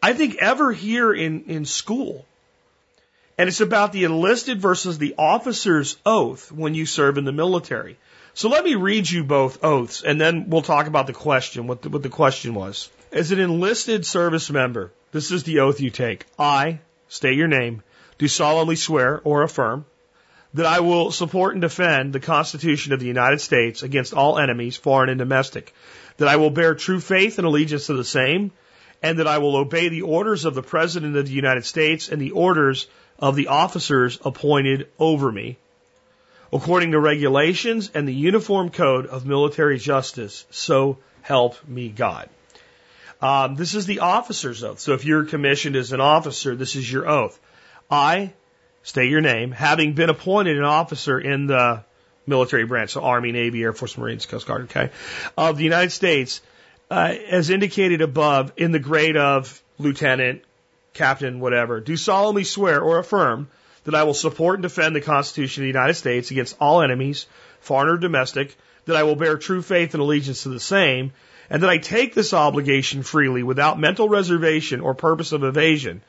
[0.02, 2.26] I think, ever hear in in school.
[3.38, 7.98] And it's about the enlisted versus the officer's oath when you serve in the military.
[8.34, 11.82] So let me read you both oaths, and then we'll talk about the question, what
[11.82, 12.90] the, what the question was.
[13.12, 16.26] As an enlisted service member, this is the oath you take.
[16.38, 17.82] I, state your name,
[18.18, 19.86] do solemnly swear or affirm
[20.54, 24.78] that I will support and defend the Constitution of the United States against all enemies,
[24.78, 25.74] foreign and domestic,
[26.20, 28.52] that I will bear true faith and allegiance to the same,
[29.02, 32.22] and that I will obey the orders of the President of the United States and
[32.22, 35.58] the orders of the officers appointed over me,
[36.52, 40.46] according to regulations and the Uniform Code of Military Justice.
[40.52, 42.30] So help me God.
[43.22, 44.80] Um, this is the officer's oath.
[44.80, 47.40] So if you're commissioned as an officer, this is your oath.
[47.90, 48.34] I,
[48.84, 51.84] state your name, having been appointed an officer in the
[52.30, 54.92] military branch, so Army, Navy, Air Force, Marines, Coast Guard, okay,
[55.38, 56.42] of the United States,
[56.90, 60.44] uh, as indicated above, in the grade of lieutenant,
[60.94, 63.48] captain, whatever, do solemnly swear or affirm
[63.84, 67.26] that I will support and defend the Constitution of the United States against all enemies,
[67.60, 68.56] foreign or domestic,
[68.86, 71.12] that I will bear true faith and allegiance to the same,
[71.50, 76.02] and that I take this obligation freely without mental reservation or purpose of evasion,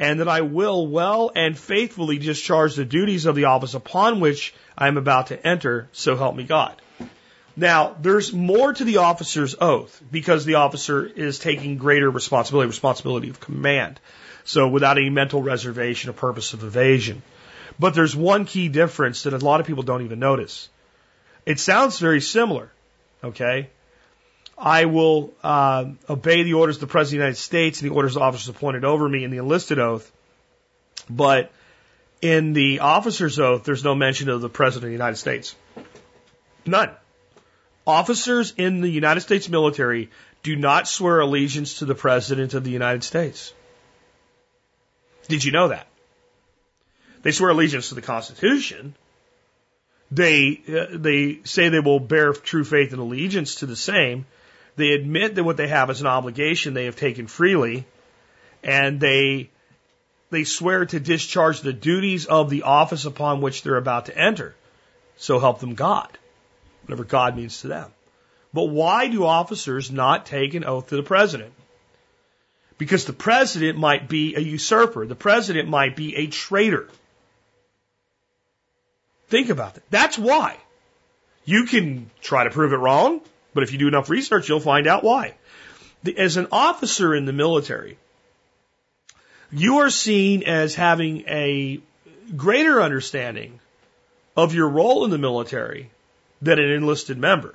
[0.00, 4.54] and that I will well and faithfully discharge the duties of the office upon which
[4.76, 6.74] I am about to enter, so help me God.
[7.54, 13.28] Now, there's more to the officer's oath because the officer is taking greater responsibility, responsibility
[13.28, 14.00] of command.
[14.44, 17.20] So without any mental reservation or purpose of evasion.
[17.78, 20.70] But there's one key difference that a lot of people don't even notice.
[21.44, 22.72] It sounds very similar.
[23.22, 23.68] Okay.
[24.60, 27.94] I will uh, obey the orders of the President of the United States and the
[27.94, 30.10] orders of the officers appointed over me in the enlisted oath.
[31.08, 31.50] But
[32.20, 35.56] in the officer's oath, there's no mention of the President of the United States.
[36.66, 36.90] None.
[37.86, 40.10] Officers in the United States military
[40.42, 43.54] do not swear allegiance to the President of the United States.
[45.28, 45.86] Did you know that?
[47.22, 48.94] They swear allegiance to the Constitution.
[50.10, 54.26] They uh, they say they will bear true faith and allegiance to the same.
[54.76, 57.86] They admit that what they have is an obligation they have taken freely,
[58.62, 59.50] and they
[60.30, 64.54] they swear to discharge the duties of the office upon which they're about to enter.
[65.16, 66.16] So help them God
[66.90, 67.88] whatever God means to them.
[68.52, 71.52] But why do officers not take an oath to the president?
[72.78, 75.06] Because the president might be a usurper.
[75.06, 76.88] The president might be a traitor.
[79.28, 79.88] Think about that.
[79.90, 80.56] That's why.
[81.44, 83.20] You can try to prove it wrong,
[83.54, 85.34] but if you do enough research, you'll find out why.
[86.16, 87.98] As an officer in the military,
[89.52, 91.80] you are seen as having a
[92.36, 93.58] greater understanding
[94.36, 95.90] of your role in the military
[96.40, 97.54] than an enlisted member.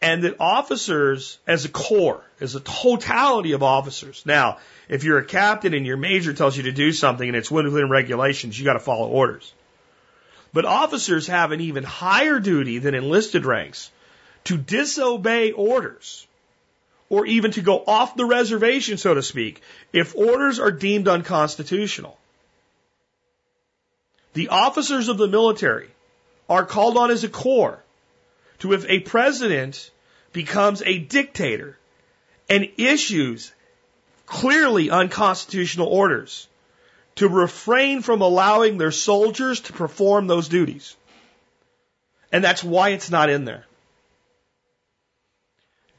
[0.00, 4.22] And that officers, as a corps, as a totality of officers.
[4.24, 7.50] Now, if you're a captain and your major tells you to do something and it's
[7.50, 9.52] within regulations, you got to follow orders.
[10.52, 13.90] But officers have an even higher duty than enlisted ranks
[14.44, 16.26] to disobey orders
[17.08, 19.62] or even to go off the reservation, so to speak,
[19.92, 22.18] if orders are deemed unconstitutional.
[24.34, 25.88] The officers of the military
[26.48, 27.82] are called on as a corps
[28.60, 29.90] to if a president
[30.32, 31.78] becomes a dictator
[32.48, 33.52] and issues
[34.26, 36.46] clearly unconstitutional orders
[37.16, 40.94] to refrain from allowing their soldiers to perform those duties.
[42.30, 43.64] And that's why it's not in there.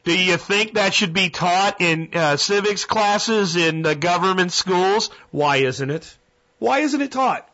[0.09, 5.11] Do you think that should be taught in uh, civics classes in uh, government schools?
[5.29, 6.17] Why isn't it?
[6.57, 7.47] Why isn't it taught?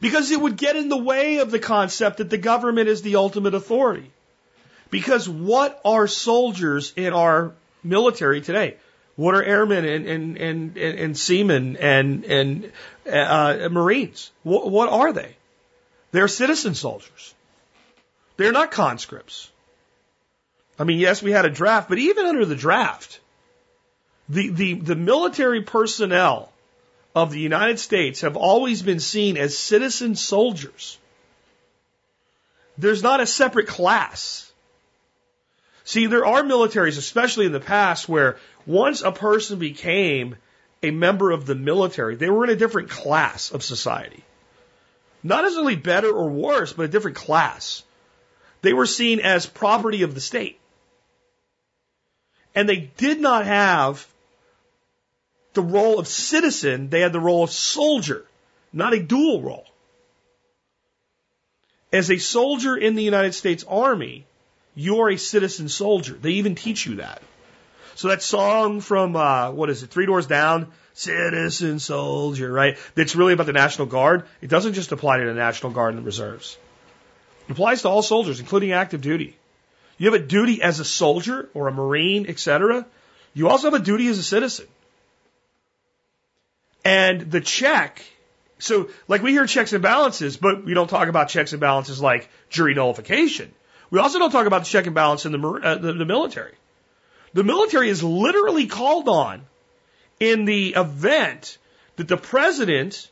[0.00, 3.16] Because it would get in the way of the concept that the government is the
[3.16, 4.12] ultimate authority.
[4.88, 8.76] Because what are soldiers in our military today?
[9.16, 12.72] What are airmen and, and, and, and, and seamen and, and
[13.12, 14.30] uh, Marines?
[14.44, 15.34] What, what are they?
[16.12, 17.34] They're citizen soldiers.
[18.36, 19.50] They're not conscripts.
[20.78, 23.20] I mean, yes, we had a draft, but even under the draft,
[24.28, 26.52] the, the, the military personnel
[27.14, 30.98] of the United States have always been seen as citizen soldiers.
[32.76, 34.52] There's not a separate class.
[35.84, 40.36] See, there are militaries, especially in the past, where once a person became
[40.82, 44.24] a member of the military, they were in a different class of society.
[45.22, 47.82] Not necessarily better or worse, but a different class.
[48.60, 50.60] They were seen as property of the state.
[52.56, 54.04] And they did not have
[55.52, 58.24] the role of citizen, they had the role of soldier,
[58.72, 59.66] not a dual role.
[61.92, 64.26] As a soldier in the United States Army,
[64.74, 66.14] you're a citizen soldier.
[66.14, 67.22] They even teach you that.
[67.94, 72.76] So that song from, uh, what is it, Three Doors Down, Citizen Soldier, right?
[72.94, 74.24] That's really about the National Guard.
[74.42, 76.58] It doesn't just apply to the National Guard and the reserves.
[77.48, 79.36] It applies to all soldiers, including active duty.
[79.98, 82.86] You have a duty as a soldier or a Marine, etc.
[83.34, 84.66] You also have a duty as a citizen.
[86.84, 88.02] And the check,
[88.58, 92.00] so like we hear checks and balances, but we don't talk about checks and balances
[92.00, 93.52] like jury nullification.
[93.90, 96.54] We also don't talk about the check and balance in the, uh, the, the military.
[97.32, 99.42] The military is literally called on
[100.20, 101.58] in the event
[101.96, 103.10] that the president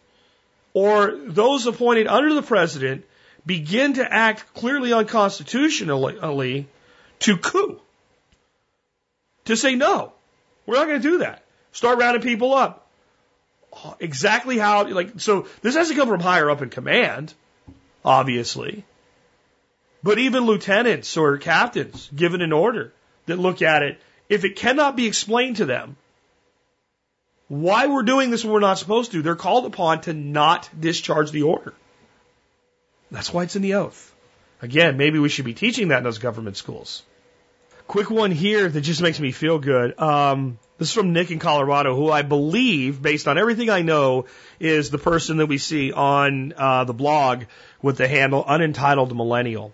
[0.73, 3.05] or those appointed under the president
[3.47, 6.69] begin to act clearly unconstitutionally
[7.21, 7.81] to coup.
[9.47, 10.13] To say no,
[10.67, 11.45] we're not going to do that.
[11.73, 12.87] Start rounding people up
[14.01, 17.35] exactly how, like, so this has to come from higher up in command,
[18.05, 18.85] obviously.
[20.03, 22.93] But even lieutenants or captains given an order
[23.27, 25.97] that look at it, if it cannot be explained to them
[27.49, 31.31] why we're doing this when we're not supposed to, they're called upon to not discharge
[31.31, 31.75] the order.
[33.15, 34.13] That's why it's in the oath.
[34.61, 37.05] Again, maybe we should be teaching that in those government schools.
[37.87, 39.97] Quick one here that just makes me feel good.
[40.01, 44.27] Um, this is from Nick in Colorado, who I believe, based on everything I know,
[44.59, 47.45] is the person that we see on uh, the blog
[47.81, 49.73] with the handle Unentitled Millennial.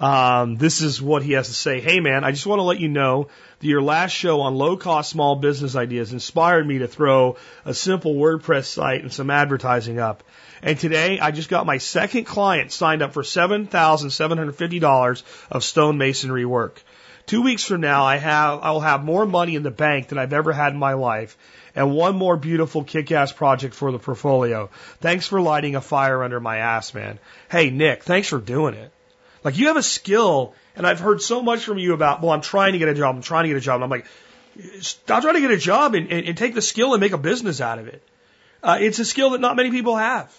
[0.00, 1.80] Um, this is what he has to say.
[1.80, 3.28] Hey man, I just want to let you know
[3.60, 7.74] that your last show on low cost small business ideas inspired me to throw a
[7.74, 10.22] simple WordPress site and some advertising up.
[10.64, 16.82] And today I just got my second client signed up for $7,750 of stonemasonry work.
[17.26, 20.16] Two weeks from now, I have, I will have more money in the bank than
[20.16, 21.36] I've ever had in my life
[21.74, 24.70] and one more beautiful kick-ass project for the portfolio.
[25.02, 27.18] Thanks for lighting a fire under my ass, man.
[27.50, 28.90] Hey, Nick, thanks for doing it.
[29.42, 32.40] Like you have a skill and I've heard so much from you about, well, I'm
[32.40, 33.14] trying to get a job.
[33.14, 33.82] I'm trying to get a job.
[33.82, 34.06] And I'm like,
[34.80, 37.18] stop trying to get a job and, and, and take the skill and make a
[37.18, 38.02] business out of it.
[38.62, 40.34] Uh, it's a skill that not many people have.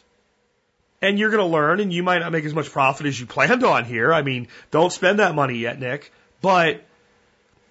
[1.01, 3.25] And you're going to learn and you might not make as much profit as you
[3.25, 4.13] planned on here.
[4.13, 6.11] I mean, don't spend that money yet, Nick
[6.45, 6.83] but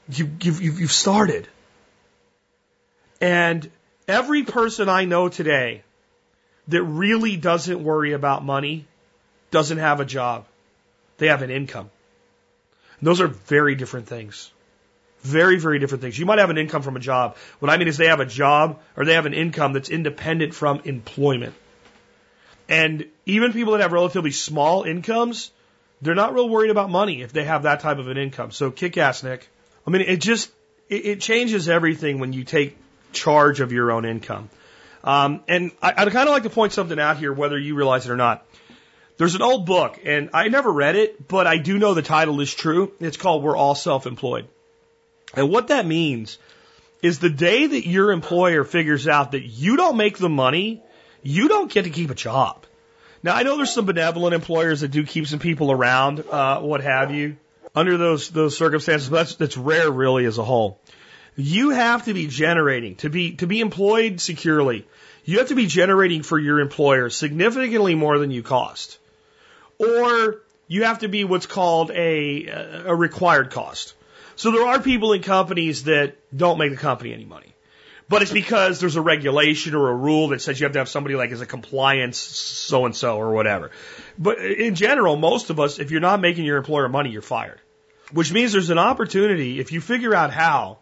[0.09, 1.47] you, you've, you've started.
[3.21, 3.71] And
[4.09, 5.85] every person I know today
[6.67, 8.87] that really doesn't worry about money
[9.53, 10.47] doesn't have a job.
[11.19, 11.89] They have an income.
[12.99, 14.51] And those are very different things.
[15.21, 16.19] Very, very different things.
[16.19, 17.37] You might have an income from a job.
[17.61, 20.53] What I mean is they have a job or they have an income that's independent
[20.53, 21.55] from employment.
[22.69, 25.51] And even people that have relatively small incomes
[26.05, 28.51] they're not real worried about money if they have that type of an income.
[28.51, 29.49] So kick ass, Nick.
[29.87, 30.51] I mean, it just,
[30.89, 32.77] it, it changes everything when you take
[33.13, 34.51] charge of your own income.
[35.03, 38.07] Um, and I, I'd kind of like to point something out here, whether you realize
[38.07, 38.47] it or not.
[39.17, 42.41] There's an old book, and I never read it, but I do know the title
[42.41, 42.93] is true.
[43.01, 44.49] It's called We're All Self-Employed.
[45.35, 46.39] And what that means
[47.01, 50.83] is the day that your employer figures out that you don't make the money,
[51.25, 52.65] you don't get to keep a job.
[53.23, 56.83] Now I know there's some benevolent employers that do keep some people around, uh, what
[56.83, 57.39] have you,
[57.75, 60.79] under those those circumstances, but that's that's rare really as a whole.
[61.35, 64.87] You have to be generating to be to be employed securely.
[65.25, 68.99] You have to be generating for your employer significantly more than you cost,
[69.79, 73.95] or you have to be what's called a a required cost.
[74.37, 77.54] So there are people in companies that don't make the company any money
[78.15, 80.89] but it's because there's a regulation or a rule that says you have to have
[80.89, 83.73] somebody like as a compliance so and so or whatever.
[84.17, 87.61] But in general, most of us, if you're not making your employer money, you're fired.
[88.13, 90.79] Which means there's an opportunity if you figure out how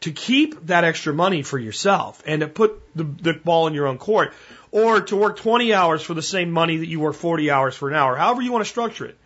[0.00, 3.86] to keep that extra money for yourself and to put the, the ball in your
[3.86, 4.32] own court
[4.70, 7.90] or to work 20 hours for the same money that you work 40 hours for
[7.90, 9.18] an hour, however you want to structure it.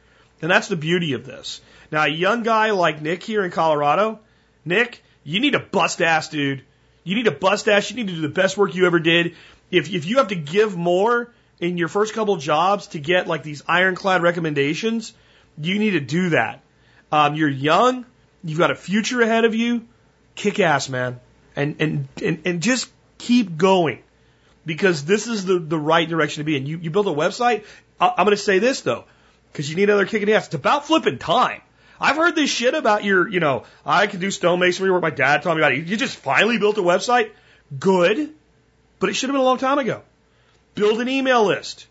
[0.43, 1.61] And that's the beauty of this.
[1.93, 4.19] Now, a young guy like Nick here in Colorado,
[4.65, 6.65] Nick, you need a bust ass dude
[7.05, 7.91] you need to bust ass.
[7.91, 9.35] You need to do the best work you ever did.
[9.71, 13.43] If, if you have to give more in your first couple jobs to get like
[13.43, 15.13] these ironclad recommendations,
[15.61, 16.63] you need to do that.
[17.11, 18.07] Um, you're young.
[18.45, 19.87] You've got a future ahead of you.
[20.35, 21.21] Kick ass, man.
[21.57, 24.03] And, and, and, and just keep going
[24.65, 26.57] because this is the, the right direction to be.
[26.57, 27.65] And you, you build a website.
[28.01, 29.05] I, I'm going to say this though,
[29.51, 30.47] because you need another kick in the ass.
[30.47, 31.63] It's about flipping time.
[32.01, 35.03] I've heard this shit about your, you know, I can do stonemasonry work.
[35.03, 35.87] My dad told me about it.
[35.87, 37.31] You just finally built a website.
[37.79, 38.31] Good.
[38.99, 40.03] But it should have been a long time ago.
[40.75, 41.87] Build an email list.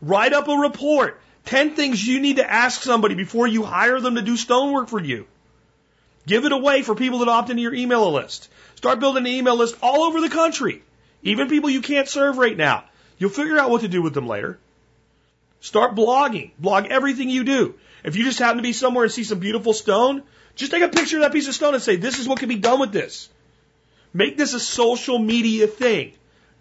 [0.00, 1.20] Write up a report.
[1.44, 5.00] 10 things you need to ask somebody before you hire them to do stonework for
[5.00, 5.26] you.
[6.26, 8.48] Give it away for people that opt into your email list.
[8.76, 10.82] Start building an email list all over the country.
[11.22, 12.84] Even people you can't serve right now.
[13.18, 14.58] You'll figure out what to do with them later.
[15.60, 16.50] Start blogging.
[16.58, 17.74] Blog everything you do.
[18.04, 20.22] If you just happen to be somewhere and see some beautiful stone,
[20.54, 22.48] just take a picture of that piece of stone and say, this is what can
[22.48, 23.28] be done with this.
[24.12, 26.12] Make this a social media thing.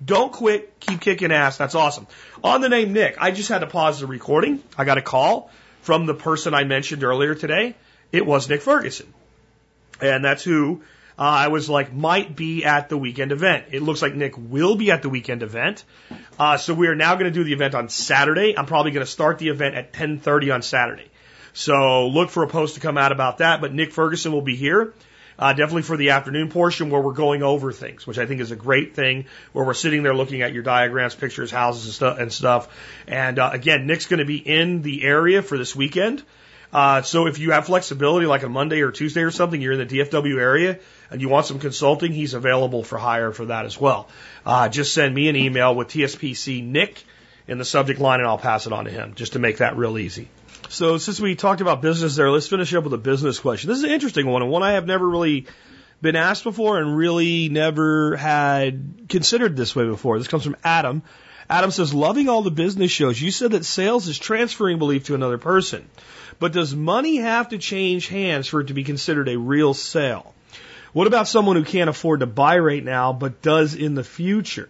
[0.04, 0.80] Don't quit.
[0.80, 1.58] Keep kicking ass.
[1.58, 2.08] That's awesome.
[2.44, 4.64] On the name Nick, I just had to pause the recording.
[4.78, 7.76] I got a call from the person I mentioned earlier today.
[8.12, 9.14] It was Nick Ferguson.
[10.02, 10.82] And that's who
[11.20, 13.66] uh, I was like, might be at the weekend event.
[13.72, 15.84] It looks like Nick will be at the weekend event.
[16.40, 18.58] Uh, so we are now going to do the event on Saturday.
[18.58, 21.11] I'm probably going to start the event at 10:30 on Saturday.
[21.54, 23.62] So look for a post to come out about that.
[23.62, 24.94] But Nick Ferguson will be here.
[25.40, 28.52] Uh, definitely for the afternoon portion where we're going over things, which I think is
[28.52, 32.20] a great thing, where we're sitting there looking at your diagrams, pictures, houses, and stuff.
[32.20, 32.68] And, stuff.
[33.08, 36.22] and uh, again, Nick's going to be in the area for this weekend.
[36.72, 39.88] Uh, so if you have flexibility, like a Monday or Tuesday or something, you're in
[39.88, 40.80] the DFW area
[41.10, 44.08] and you want some consulting, he's available for hire for that as well.
[44.46, 47.04] Uh, just send me an email with TSPC Nick
[47.48, 49.76] in the subject line and I'll pass it on to him just to make that
[49.76, 50.30] real easy.
[50.72, 53.68] So since we talked about business there, let's finish up with a business question.
[53.68, 55.48] This is an interesting one and one I have never really
[56.02, 60.18] been asked before and really never had considered this way before.
[60.18, 61.04] This comes from Adam.
[61.50, 63.22] Adam says, loving all the business shows.
[63.22, 65.90] You said that sales is transferring belief to another person.
[66.40, 70.34] But does money have to change hands for it to be considered a real sale?
[70.94, 74.70] What about someone who can't afford to buy right now but does in the future?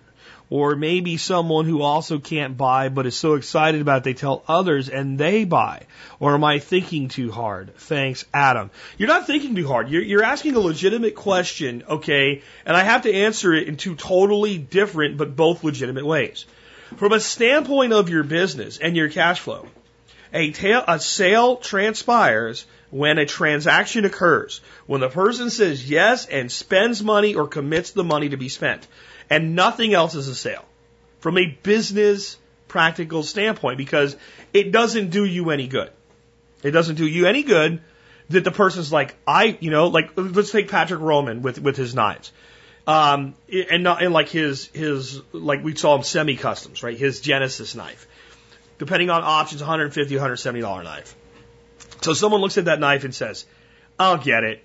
[0.51, 4.43] Or maybe someone who also can't buy but is so excited about it they tell
[4.49, 5.85] others and they buy.
[6.19, 7.73] Or am I thinking too hard?
[7.77, 8.69] Thanks, Adam.
[8.97, 9.87] You're not thinking too hard.
[9.87, 12.41] You're, you're asking a legitimate question, okay?
[12.65, 16.45] And I have to answer it in two totally different but both legitimate ways.
[16.97, 19.65] From a standpoint of your business and your cash flow,
[20.33, 24.59] a, ta- a sale transpires when a transaction occurs.
[24.85, 28.85] When the person says yes and spends money or commits the money to be spent.
[29.31, 30.65] And nothing else is a sale.
[31.19, 34.15] From a business practical standpoint, because
[34.53, 35.89] it doesn't do you any good.
[36.61, 37.81] It doesn't do you any good
[38.29, 41.95] that the person's like, I, you know, like, let's take Patrick Roman with, with his
[41.95, 42.31] knives.
[42.85, 46.97] Um, and not, and like his, his, like we saw him semi-customs, right?
[46.97, 48.07] His Genesis knife
[48.81, 51.15] depending on options, 150 $170 knife.
[52.01, 53.45] So someone looks at that knife and says,
[53.99, 54.63] I'll get it.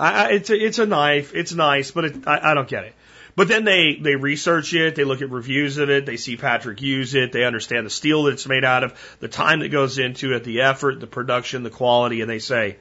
[0.00, 1.32] I, I, it's, a, it's a knife.
[1.32, 2.94] It's nice, but it, I, I don't get it.
[3.36, 6.82] But then they, they research it, they look at reviews of it, they see Patrick
[6.82, 9.98] use it, they understand the steel that it's made out of, the time that goes
[9.98, 12.76] into it, the effort, the production, the quality, and they say,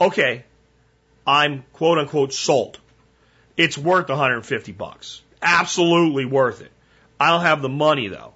[0.00, 0.44] okay,
[1.26, 2.78] I'm quote unquote sold.
[3.56, 5.22] It's worth 150 bucks.
[5.40, 6.72] Absolutely worth it.
[7.20, 8.32] I don't have the money though.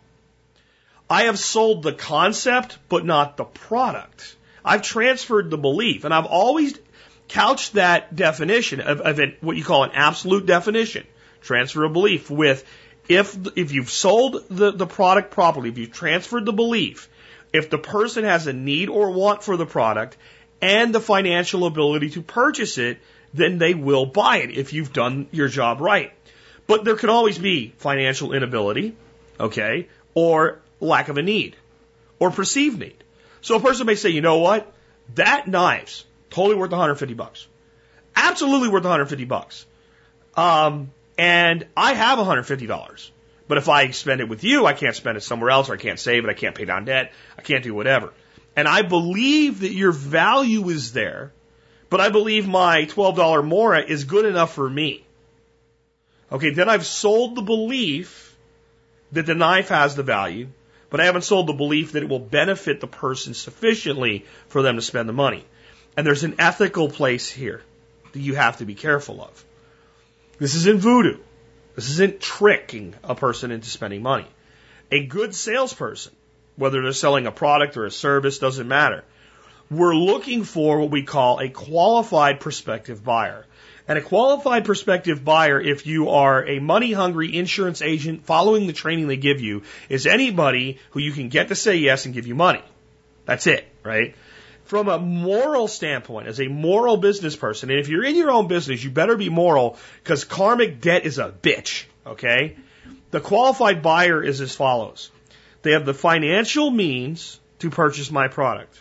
[1.08, 4.36] I have sold the concept, but not the product.
[4.64, 6.76] I've transferred the belief, and I've always
[7.28, 11.06] couched that definition of, of it, what you call an absolute definition,
[11.46, 12.64] transfer of belief, with
[13.08, 17.08] if if you've sold the, the product properly, if you've transferred the belief,
[17.52, 20.16] if the person has a need or want for the product
[20.60, 22.98] and the financial ability to purchase it,
[23.32, 26.12] then they will buy it if you've done your job right.
[26.66, 28.96] But there can always be financial inability,
[29.38, 31.56] okay, or lack of a need
[32.18, 32.96] or perceived need.
[33.40, 34.72] So a person may say, you know what?
[35.14, 37.46] That knife's totally worth 150 bucks.
[38.16, 39.66] Absolutely worth 150 bucks.
[40.34, 43.10] Um, and I have 150 dollars.
[43.48, 45.78] But if I spend it with you, I can't spend it somewhere else, or I
[45.78, 48.12] can't save it, I can't pay down debt, I can't do whatever.
[48.56, 51.32] And I believe that your value is there,
[51.88, 55.04] but I believe my $12 Mora is good enough for me.
[56.32, 58.36] Okay, then I've sold the belief
[59.12, 60.48] that the knife has the value,
[60.90, 64.76] but I haven't sold the belief that it will benefit the person sufficiently for them
[64.76, 65.44] to spend the money.
[65.96, 67.62] And there's an ethical place here
[68.12, 69.44] that you have to be careful of.
[70.38, 71.18] This isn't voodoo.
[71.74, 74.26] This isn't tricking a person into spending money.
[74.90, 76.14] A good salesperson,
[76.56, 79.04] whether they're selling a product or a service, doesn't matter.
[79.70, 83.46] We're looking for what we call a qualified prospective buyer.
[83.88, 88.72] And a qualified prospective buyer, if you are a money hungry insurance agent following the
[88.72, 92.26] training they give you, is anybody who you can get to say yes and give
[92.26, 92.62] you money.
[93.26, 94.14] That's it, right?
[94.66, 98.48] From a moral standpoint, as a moral business person, and if you're in your own
[98.48, 102.56] business, you better be moral because karmic debt is a bitch, okay?
[103.10, 105.10] The qualified buyer is as follows.
[105.62, 108.78] They have the financial means to purchase my product.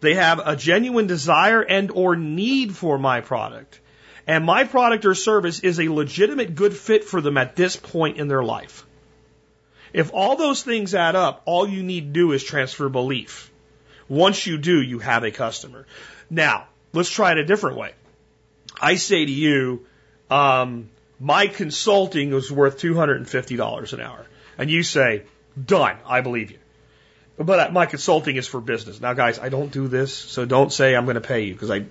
[0.00, 3.80] They have a genuine desire and or need for my product
[4.26, 8.16] and my product or service is a legitimate good fit for them at this point
[8.16, 8.84] in their life.
[9.92, 13.52] If all those things add up, all you need to do is transfer belief.
[14.08, 15.86] Once you do, you have a customer.
[16.30, 17.92] Now, let's try it a different way.
[18.80, 19.86] I say to you,
[20.30, 24.26] um, my consulting is worth $250 an hour.
[24.58, 25.24] And you say,
[25.62, 26.58] done, I believe you.
[27.38, 29.00] But my consulting is for business.
[29.00, 31.70] Now, guys, I don't do this, so don't say I'm going to pay you because
[31.70, 31.84] I.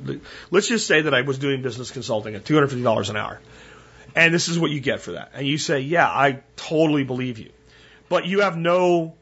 [0.50, 3.40] Let's just say that I was doing business consulting at $250 an hour,
[4.16, 5.34] and this is what you get for that.
[5.36, 7.52] And you say, yeah, I totally believe you,
[8.10, 9.14] but you have no,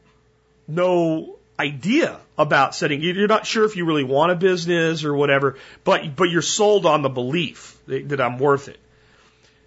[0.66, 3.00] no idea about setting.
[3.00, 6.86] You're not sure if you really want a business or whatever, but but you're sold
[6.86, 8.78] on the belief that, that I'm worth it.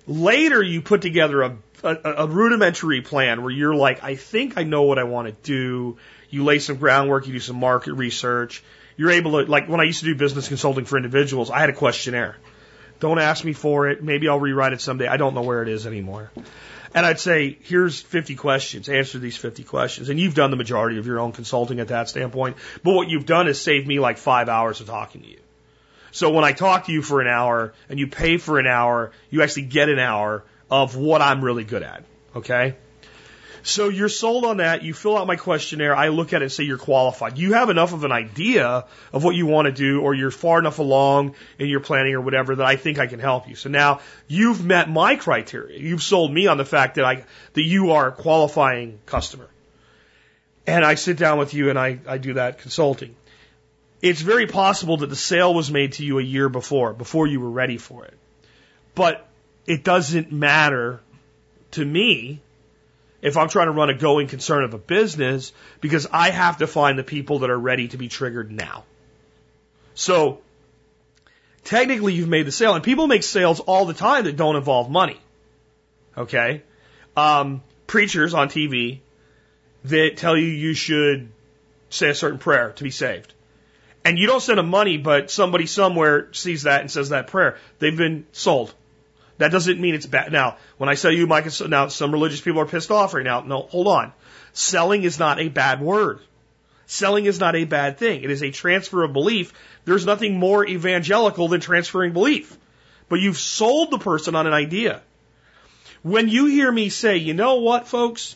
[0.05, 4.64] Later, you put together a, a, a rudimentary plan where you're like, I think I
[4.64, 5.97] know what I want to do.
[6.30, 8.64] You lay some groundwork, you do some market research.
[8.95, 11.69] You're able to, like when I used to do business consulting for individuals, I had
[11.69, 12.38] a questionnaire.
[12.99, 14.03] Don't ask me for it.
[14.03, 15.07] Maybe I'll rewrite it someday.
[15.07, 16.31] I don't know where it is anymore.
[16.97, 18.89] And I'd say, here's 50 questions.
[18.89, 20.09] Answer these 50 questions.
[20.09, 22.57] And you've done the majority of your own consulting at that standpoint.
[22.83, 25.37] But what you've done is saved me like five hours of talking to you.
[26.09, 29.11] So when I talk to you for an hour and you pay for an hour,
[29.29, 32.03] you actually get an hour of what I'm really good at.
[32.35, 32.75] Okay?
[33.68, 34.84] So you're sold on that.
[34.84, 35.95] You fill out my questionnaire.
[35.95, 37.38] I look at it and say you're qualified.
[37.38, 40.60] You have enough of an idea of what you want to do, or you're far
[40.60, 43.56] enough along in your planning or whatever that I think I can help you.
[43.56, 45.77] So now you've met my criteria.
[45.80, 49.49] You've sold me on the fact that I that you are a qualifying customer.
[50.65, 53.15] And I sit down with you and I, I do that consulting
[54.02, 57.39] it's very possible that the sale was made to you a year before, before you
[57.39, 58.14] were ready for it.
[58.94, 59.27] But
[59.65, 61.02] it doesn't matter
[61.72, 62.41] to me
[63.27, 65.51] if I'm trying to run a going concern of a business
[65.81, 68.83] because I have to find the people that are ready to be triggered now.
[69.93, 70.39] So
[71.63, 74.89] technically you've made the sale and people make sales all the time that don't involve
[74.89, 75.19] money.
[76.17, 76.63] Okay.
[77.15, 78.99] Um, preachers on TV
[79.85, 81.29] that tell you you should
[81.89, 83.33] say a certain prayer to be saved
[84.07, 87.57] and you don't send them money, but somebody somewhere sees that and says that prayer,
[87.79, 88.73] they've been sold.
[89.38, 90.31] That doesn't mean it's bad.
[90.31, 93.41] Now, when I sell you my, now some religious people are pissed off right now.
[93.41, 94.14] No, hold on.
[94.53, 96.19] Selling is not a bad word.
[96.88, 98.23] Selling is not a bad thing.
[98.23, 99.53] It is a transfer of belief.
[99.85, 102.57] There's nothing more evangelical than transferring belief.
[103.09, 105.01] But you've sold the person on an idea.
[106.01, 108.35] When you hear me say, you know what, folks?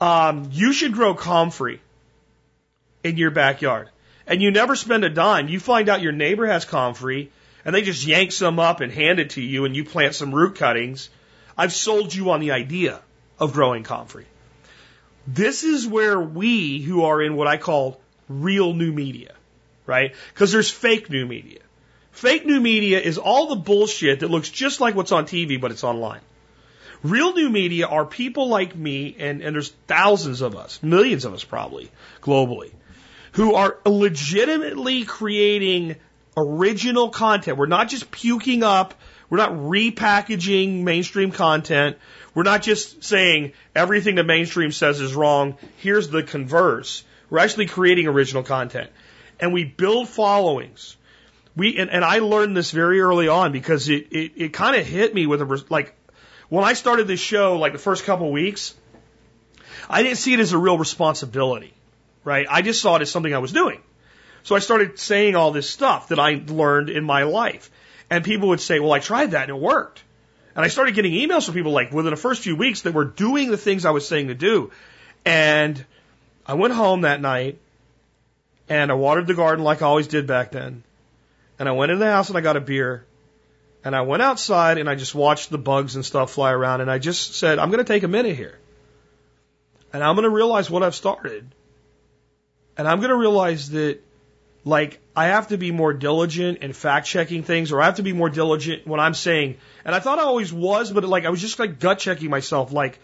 [0.00, 1.80] Um, you should grow comfrey
[3.04, 3.88] in your backyard
[4.26, 5.48] and you never spend a dime.
[5.48, 7.30] You find out your neighbor has comfrey
[7.64, 10.34] and they just yank some up and hand it to you and you plant some
[10.34, 11.10] root cuttings.
[11.56, 13.00] I've sold you on the idea
[13.38, 14.26] of growing comfrey.
[15.26, 19.34] This is where we who are in what I call real new media,
[19.86, 20.14] right?
[20.32, 21.60] Because there's fake new media.
[22.10, 25.70] Fake new media is all the bullshit that looks just like what's on TV, but
[25.70, 26.20] it's online.
[27.02, 31.34] Real new media are people like me, and, and there's thousands of us, millions of
[31.34, 31.90] us probably,
[32.20, 32.70] globally,
[33.32, 35.96] who are legitimately creating
[36.36, 37.58] original content.
[37.58, 38.94] We're not just puking up,
[39.28, 41.96] we're not repackaging mainstream content.
[42.34, 45.56] We're not just saying everything the mainstream says is wrong.
[45.78, 47.04] Here's the converse.
[47.30, 48.90] We're actually creating original content.
[49.40, 50.96] And we build followings.
[51.56, 54.86] We, and, and I learned this very early on because it, it, it kind of
[54.86, 55.94] hit me with a, like,
[56.48, 58.74] when I started this show, like the first couple of weeks,
[59.88, 61.74] I didn't see it as a real responsibility
[62.24, 62.46] right?
[62.48, 63.80] I just saw it as something I was doing.
[64.44, 67.70] So I started saying all this stuff that I learned in my life.
[68.10, 70.02] And people would say, well, I tried that and it worked.
[70.54, 73.06] And I started getting emails from people like within the first few weeks that were
[73.06, 74.70] doing the things I was saying to do.
[75.24, 75.82] And
[76.44, 77.58] I went home that night
[78.68, 80.82] and I watered the garden like I always did back then.
[81.58, 83.06] And I went in the house and I got a beer.
[83.84, 86.80] And I went outside and I just watched the bugs and stuff fly around.
[86.82, 88.58] And I just said, I'm going to take a minute here.
[89.92, 91.54] And I'm going to realize what I've started.
[92.76, 94.00] And I'm going to realize that,
[94.64, 98.02] like, I have to be more diligent in fact checking things, or I have to
[98.02, 101.30] be more diligent when I'm saying, and I thought I always was, but like, I
[101.30, 102.72] was just like gut checking myself.
[102.72, 102.98] Like,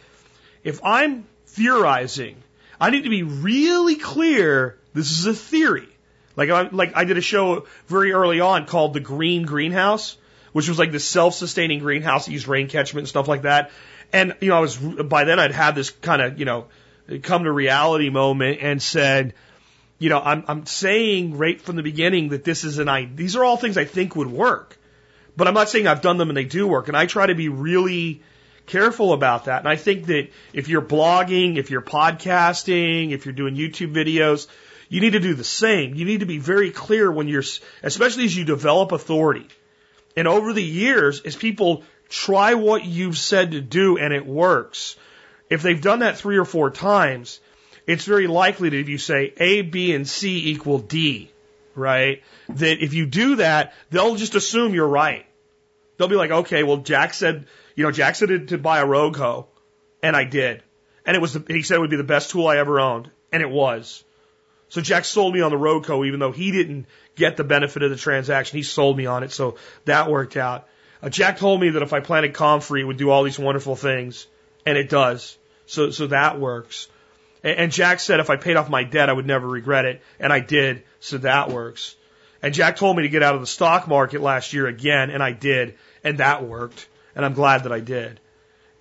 [0.63, 2.37] if I'm theorizing,
[2.81, 5.89] I need to be really clear this is a theory.
[6.37, 10.17] Like, I, like I did a show very early on called The Green Greenhouse,
[10.53, 13.71] which was like the self-sustaining greenhouse that used rain catchment and stuff like that.
[14.13, 16.67] And, you know, I was, by then I'd had this kind of, you know,
[17.23, 19.35] come to reality moment and said,
[19.99, 23.37] you know, I'm, I'm saying right from the beginning that this is an I, these
[23.37, 24.79] are all things I think would work,
[25.37, 26.89] but I'm not saying I've done them and they do work.
[26.89, 28.23] And I try to be really
[28.67, 29.61] careful about that.
[29.61, 34.47] And I think that if you're blogging, if you're podcasting, if you're doing YouTube videos,
[34.89, 35.95] you need to do the same.
[35.95, 37.45] You need to be very clear when you're,
[37.83, 39.49] especially as you develop authority.
[40.17, 44.97] And over the years, as people try what you've said to do and it works,
[45.51, 47.41] if they've done that three or four times,
[47.89, 51.33] it's very likely that if you say A, B, and C equal D,
[51.75, 55.25] right, that if you do that, they'll just assume you're right.
[55.97, 59.17] They'll be like, okay, well, Jack said, you know, Jack said to buy a Rogue
[59.17, 59.47] hoe,
[60.03, 60.63] and I did.
[61.07, 63.11] And it was, the, he said it would be the best tool I ever owned,
[63.33, 64.05] and it was.
[64.69, 66.87] So Jack sold me on the Rogue hoe, even though he didn't
[67.17, 68.59] get the benefit of the transaction.
[68.59, 69.57] He sold me on it, so
[69.87, 70.69] that worked out.
[71.03, 73.77] Uh, Jack told me that if I planted Comfrey, it would do all these wonderful
[73.77, 74.27] things,
[74.67, 75.39] and it does.
[75.65, 76.89] So, so that works.
[77.43, 80.33] And, Jack said if I paid off my debt, I would never regret it, and
[80.33, 80.83] I did.
[81.01, 81.95] So that works.
[82.43, 85.23] And Jack told me to get out of the stock market last year again, and
[85.23, 86.89] I did, and that worked.
[87.15, 88.21] And I'm glad that I did.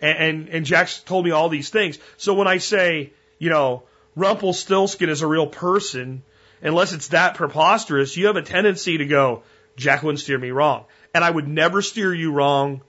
[0.02, 1.98] And, and, and Jack's told me all these things.
[2.18, 3.84] So when I say, you know,
[4.16, 6.24] Rumpelstiltskin is a real person,
[6.62, 9.44] unless it's that preposterous, you have a tendency to go,
[9.76, 10.86] Jack wouldn't steer me wrong.
[11.14, 12.82] And I would never steer you wrong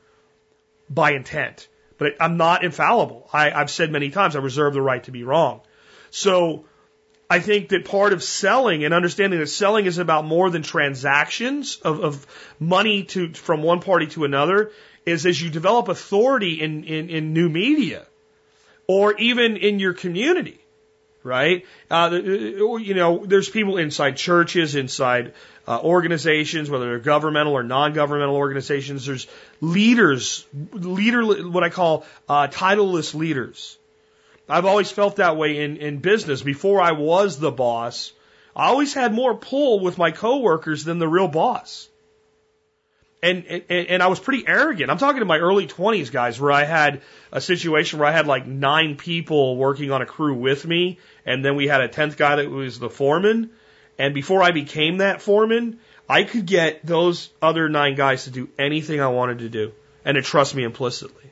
[0.91, 1.69] by intent.
[1.99, 3.29] But I'm not infallible.
[3.33, 5.61] I, I've said many times I reserve the right to be wrong.
[6.11, 6.65] So
[7.29, 11.79] I think that part of selling and understanding that selling is about more than transactions
[11.83, 12.27] of, of
[12.59, 14.73] money to from one party to another
[15.05, 18.07] is as you develop authority in, in, in new media
[18.87, 20.59] or even in your community,
[21.23, 21.65] right?
[21.91, 25.35] Uh, you know, there's people inside churches, inside
[25.67, 29.07] uh, organizations, whether they're governmental or non-governmental organizations.
[29.07, 29.27] There's
[29.61, 33.79] leaders, leader, what I call uh, titleless leaders
[34.49, 36.41] I've always felt that way in, in business.
[36.43, 38.13] Before I was the boss,
[38.57, 41.88] I always had more pull with my coworkers than the real boss.
[43.21, 44.91] And, and, and I was pretty arrogant.
[44.91, 48.27] I'm talking to my early 20s guys where I had a situation where I had
[48.29, 50.99] like nine people working on a crew with me.
[51.27, 53.51] And then we had a 10th guy that was the foreman.
[53.99, 58.49] And before I became that foreman, I could get those other nine guys to do
[58.59, 59.73] anything I wanted to do
[60.05, 61.31] and to trust me implicitly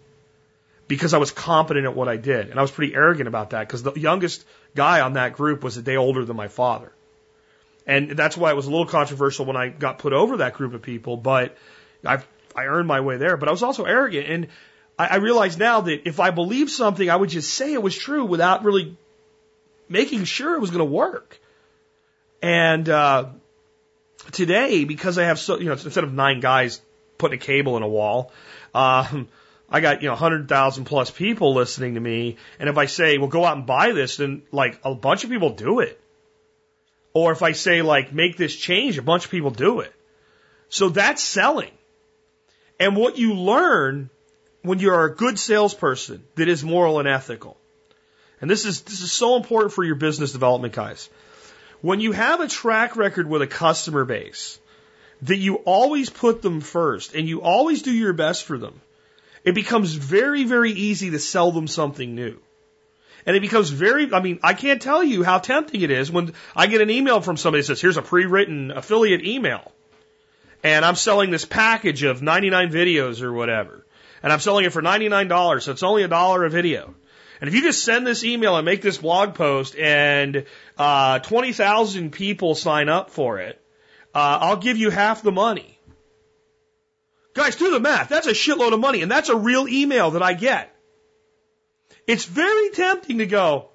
[0.88, 2.50] because I was competent at what I did.
[2.50, 4.44] And I was pretty arrogant about that because the youngest
[4.74, 6.92] guy on that group was a day older than my father.
[7.86, 10.74] And that's why it was a little controversial when I got put over that group
[10.74, 11.56] of people, but
[12.04, 12.22] I
[12.56, 13.36] I earned my way there.
[13.36, 14.26] But I was also arrogant.
[14.28, 14.46] And
[14.98, 17.96] I, I realize now that if I believed something, I would just say it was
[17.96, 18.96] true without really
[19.88, 21.38] making sure it was going to work.
[22.42, 23.26] And uh,
[24.32, 26.80] today, because I have so, you know, instead of nine guys
[27.18, 28.32] putting a cable in a wall,
[28.74, 29.28] um,
[29.68, 32.36] I got, you know, 100,000 plus people listening to me.
[32.58, 35.30] And if I say, well, go out and buy this, then like a bunch of
[35.30, 36.00] people do it.
[37.12, 39.92] Or if I say, like, make this change, a bunch of people do it.
[40.68, 41.70] So that's selling.
[42.78, 44.10] And what you learn
[44.62, 47.56] when you're a good salesperson that is moral and ethical.
[48.40, 51.08] And this is, this is so important for your business development guys.
[51.80, 54.58] When you have a track record with a customer base,
[55.22, 58.80] that you always put them first and you always do your best for them
[59.46, 62.36] it becomes very, very easy to sell them something new.
[63.24, 66.34] And it becomes very, I mean, I can't tell you how tempting it is when
[66.54, 69.72] I get an email from somebody that says, here's a pre-written affiliate email.
[70.62, 73.86] And I'm selling this package of 99 videos or whatever.
[74.22, 76.94] And I'm selling it for $99, so it's only a dollar a video.
[77.40, 80.46] And if you just send this email and make this blog post and
[80.78, 83.60] uh, 20,000 people sign up for it,
[84.14, 85.78] uh, I'll give you half the money.
[87.34, 88.08] Guys, do the math.
[88.08, 90.74] That's a shitload of money, and that's a real email that I get.
[92.06, 93.68] It's very tempting to go,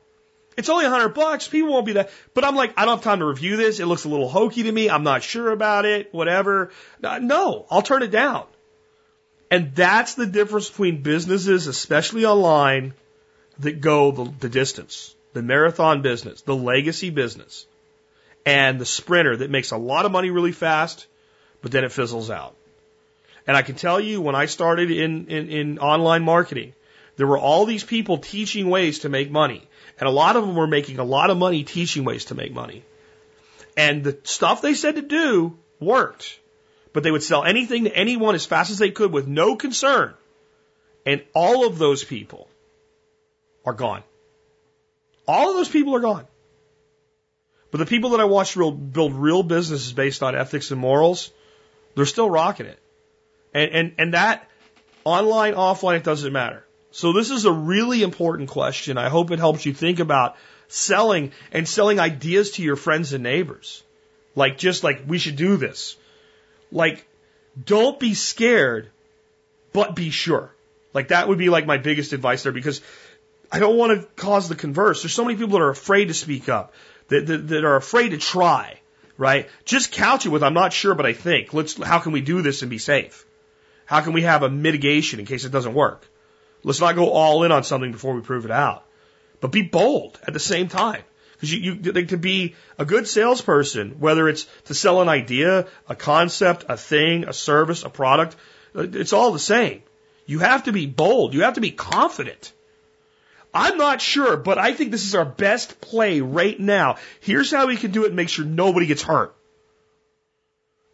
[0.58, 1.48] it's only a hundred bucks.
[1.48, 2.12] People won't be that.
[2.34, 3.80] But I'm like, I don't have time to review this.
[3.80, 4.90] It looks a little hokey to me.
[4.90, 6.14] I'm not sure about it.
[6.14, 6.72] Whatever.
[7.04, 8.46] Uh, no, I'll turn it down.
[9.50, 12.94] And that's the difference between businesses, especially online,
[13.60, 15.16] that go the, the distance.
[15.34, 17.66] The marathon business, the legacy business,
[18.46, 21.08] and the sprinter that makes a lot of money really fast,
[21.62, 22.54] but then it fizzles out.
[23.48, 26.74] And I can tell you when I started in, in, in online marketing,
[27.16, 29.68] there were all these people teaching ways to make money.
[30.02, 32.52] And a lot of them were making a lot of money teaching ways to make
[32.52, 32.84] money.
[33.78, 36.40] And the stuff they said to do worked.
[36.92, 40.16] But they would sell anything to anyone as fast as they could with no concern.
[41.06, 42.48] And all of those people
[43.64, 44.02] are gone.
[45.28, 46.26] All of those people are gone.
[47.70, 51.32] But the people that I watched build real businesses based on ethics and morals,
[51.94, 52.80] they're still rocking it.
[53.54, 54.50] And, and, and that
[55.04, 56.66] online, offline, it doesn't matter.
[56.92, 58.98] So this is a really important question.
[58.98, 60.36] I hope it helps you think about
[60.68, 63.84] selling and selling ideas to your friends and neighbors.
[64.36, 65.96] Like just like we should do this.
[66.72, 67.06] Like
[67.66, 68.90] don't be scared,
[69.74, 70.54] but be sure.
[70.94, 72.82] Like that would be like my biggest advice there because
[73.52, 75.02] I don't want to cause the converse.
[75.02, 76.74] There's so many people that are afraid to speak up,
[77.10, 78.80] that, that, that are afraid to try,
[79.18, 79.50] right?
[79.66, 81.54] Just couch it with, I'm not sure, but I think.
[81.54, 83.26] Let's, how can we do this and be safe?
[83.86, 86.08] How can we have a mitigation in case it doesn't work?
[86.64, 88.86] Let's not go all in on something before we prove it out.
[89.40, 91.04] But be bold at the same time.
[91.34, 95.96] Because you, you, to be a good salesperson, whether it's to sell an idea, a
[95.96, 98.36] concept, a thing, a service, a product,
[98.76, 99.82] It's all the same.
[100.28, 101.34] You have to be bold.
[101.34, 102.54] You have to be confident.
[103.54, 106.98] I'm not sure, but I think this is our best play right now.
[107.20, 109.36] Here's how we can do it and make sure nobody gets hurt.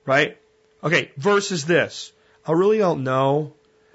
[0.05, 0.37] Right?
[0.83, 2.11] Okay, versus this.
[2.45, 3.53] I really don't know.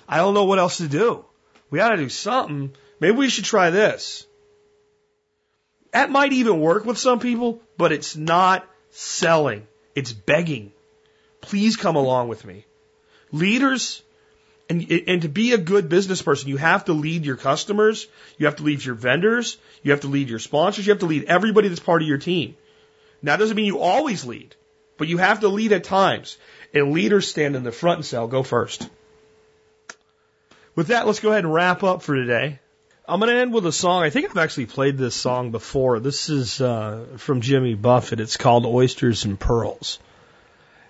[0.09, 1.24] I don't know what else to do.
[1.73, 2.74] We ought to do something.
[3.01, 4.27] Maybe we should try this.
[5.93, 9.66] That might even work with some people, but it's not selling.
[9.94, 10.73] It's begging.
[11.40, 12.66] Please come along with me.
[13.32, 14.03] Leaders,
[14.69, 18.44] and, and to be a good business person, you have to lead your customers, you
[18.44, 21.24] have to lead your vendors, you have to lead your sponsors, you have to lead
[21.24, 22.55] everybody that's part of your team.
[23.23, 24.55] Now, that doesn't mean you always lead,
[24.99, 26.36] but you have to lead at times.
[26.74, 28.90] And leaders stand in the front and say, I'll go first.
[30.74, 32.59] With that, let's go ahead and wrap up for today.
[33.07, 34.05] I'm going to end with a song.
[34.05, 36.01] I think I've actually played this song before.
[36.01, 38.20] This is uh, from Jimmy Buffett.
[38.20, 39.99] It's called Oysters and Pearls.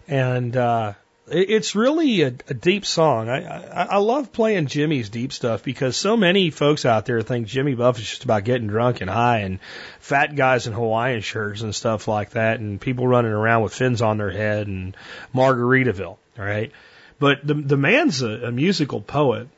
[0.06, 0.92] And uh,
[1.26, 3.28] it's really a, a deep song.
[3.28, 7.46] I, I, I love playing Jimmy's deep stuff because so many folks out there think
[7.46, 9.58] Jimmy Buffett's just about getting drunk and high and
[9.98, 14.02] fat guys in Hawaiian shirts and stuff like that and people running around with fins
[14.02, 14.96] on their head and
[15.34, 16.70] Margaritaville, all right?
[17.18, 19.48] But the, the man's a, a musical poet.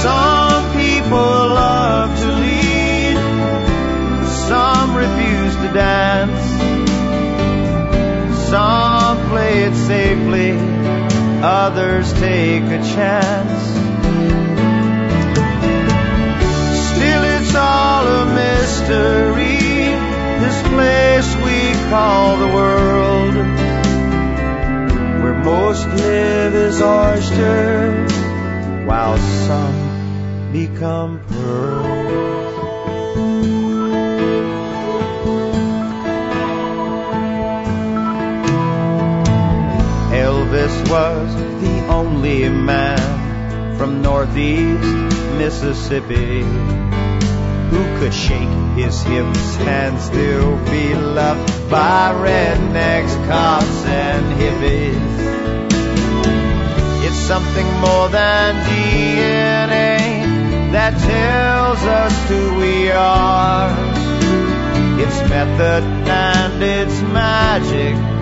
[0.03, 3.17] Some people love to lead,
[4.49, 6.45] some refuse to dance.
[8.49, 10.80] Some play it safely,
[11.43, 13.63] others take a chance.
[16.93, 19.59] Still, it's all a mystery.
[20.41, 23.35] This place we call the world,
[25.23, 28.13] where most live as oysters,
[28.87, 31.90] while some become pearls.
[40.91, 44.83] Was the only man from Northeast
[45.39, 46.43] Mississippi
[47.71, 55.15] who could shake his hips and still be loved by rednecks, cops, and hippies.
[57.07, 63.71] It's something more than DNA that tells us who we are.
[64.99, 68.20] It's method and it's magic.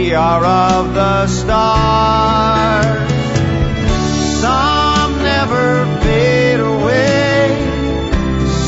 [0.00, 3.12] We are of the stars.
[4.40, 7.48] Some never fade away.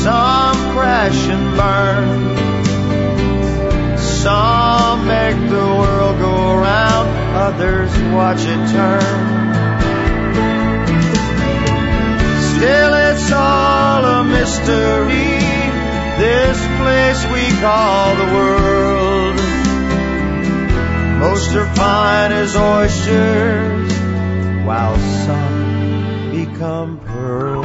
[0.03, 2.07] Some crash and burn.
[3.97, 7.09] Some make the world go round.
[7.47, 9.23] Others watch it turn.
[12.51, 15.33] Still, it's all a mystery.
[16.23, 19.52] This place we call the world.
[21.23, 23.93] Most are fine as oysters,
[24.67, 27.63] while some become pearls.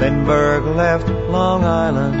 [0.00, 2.16] Lindbergh left Long Island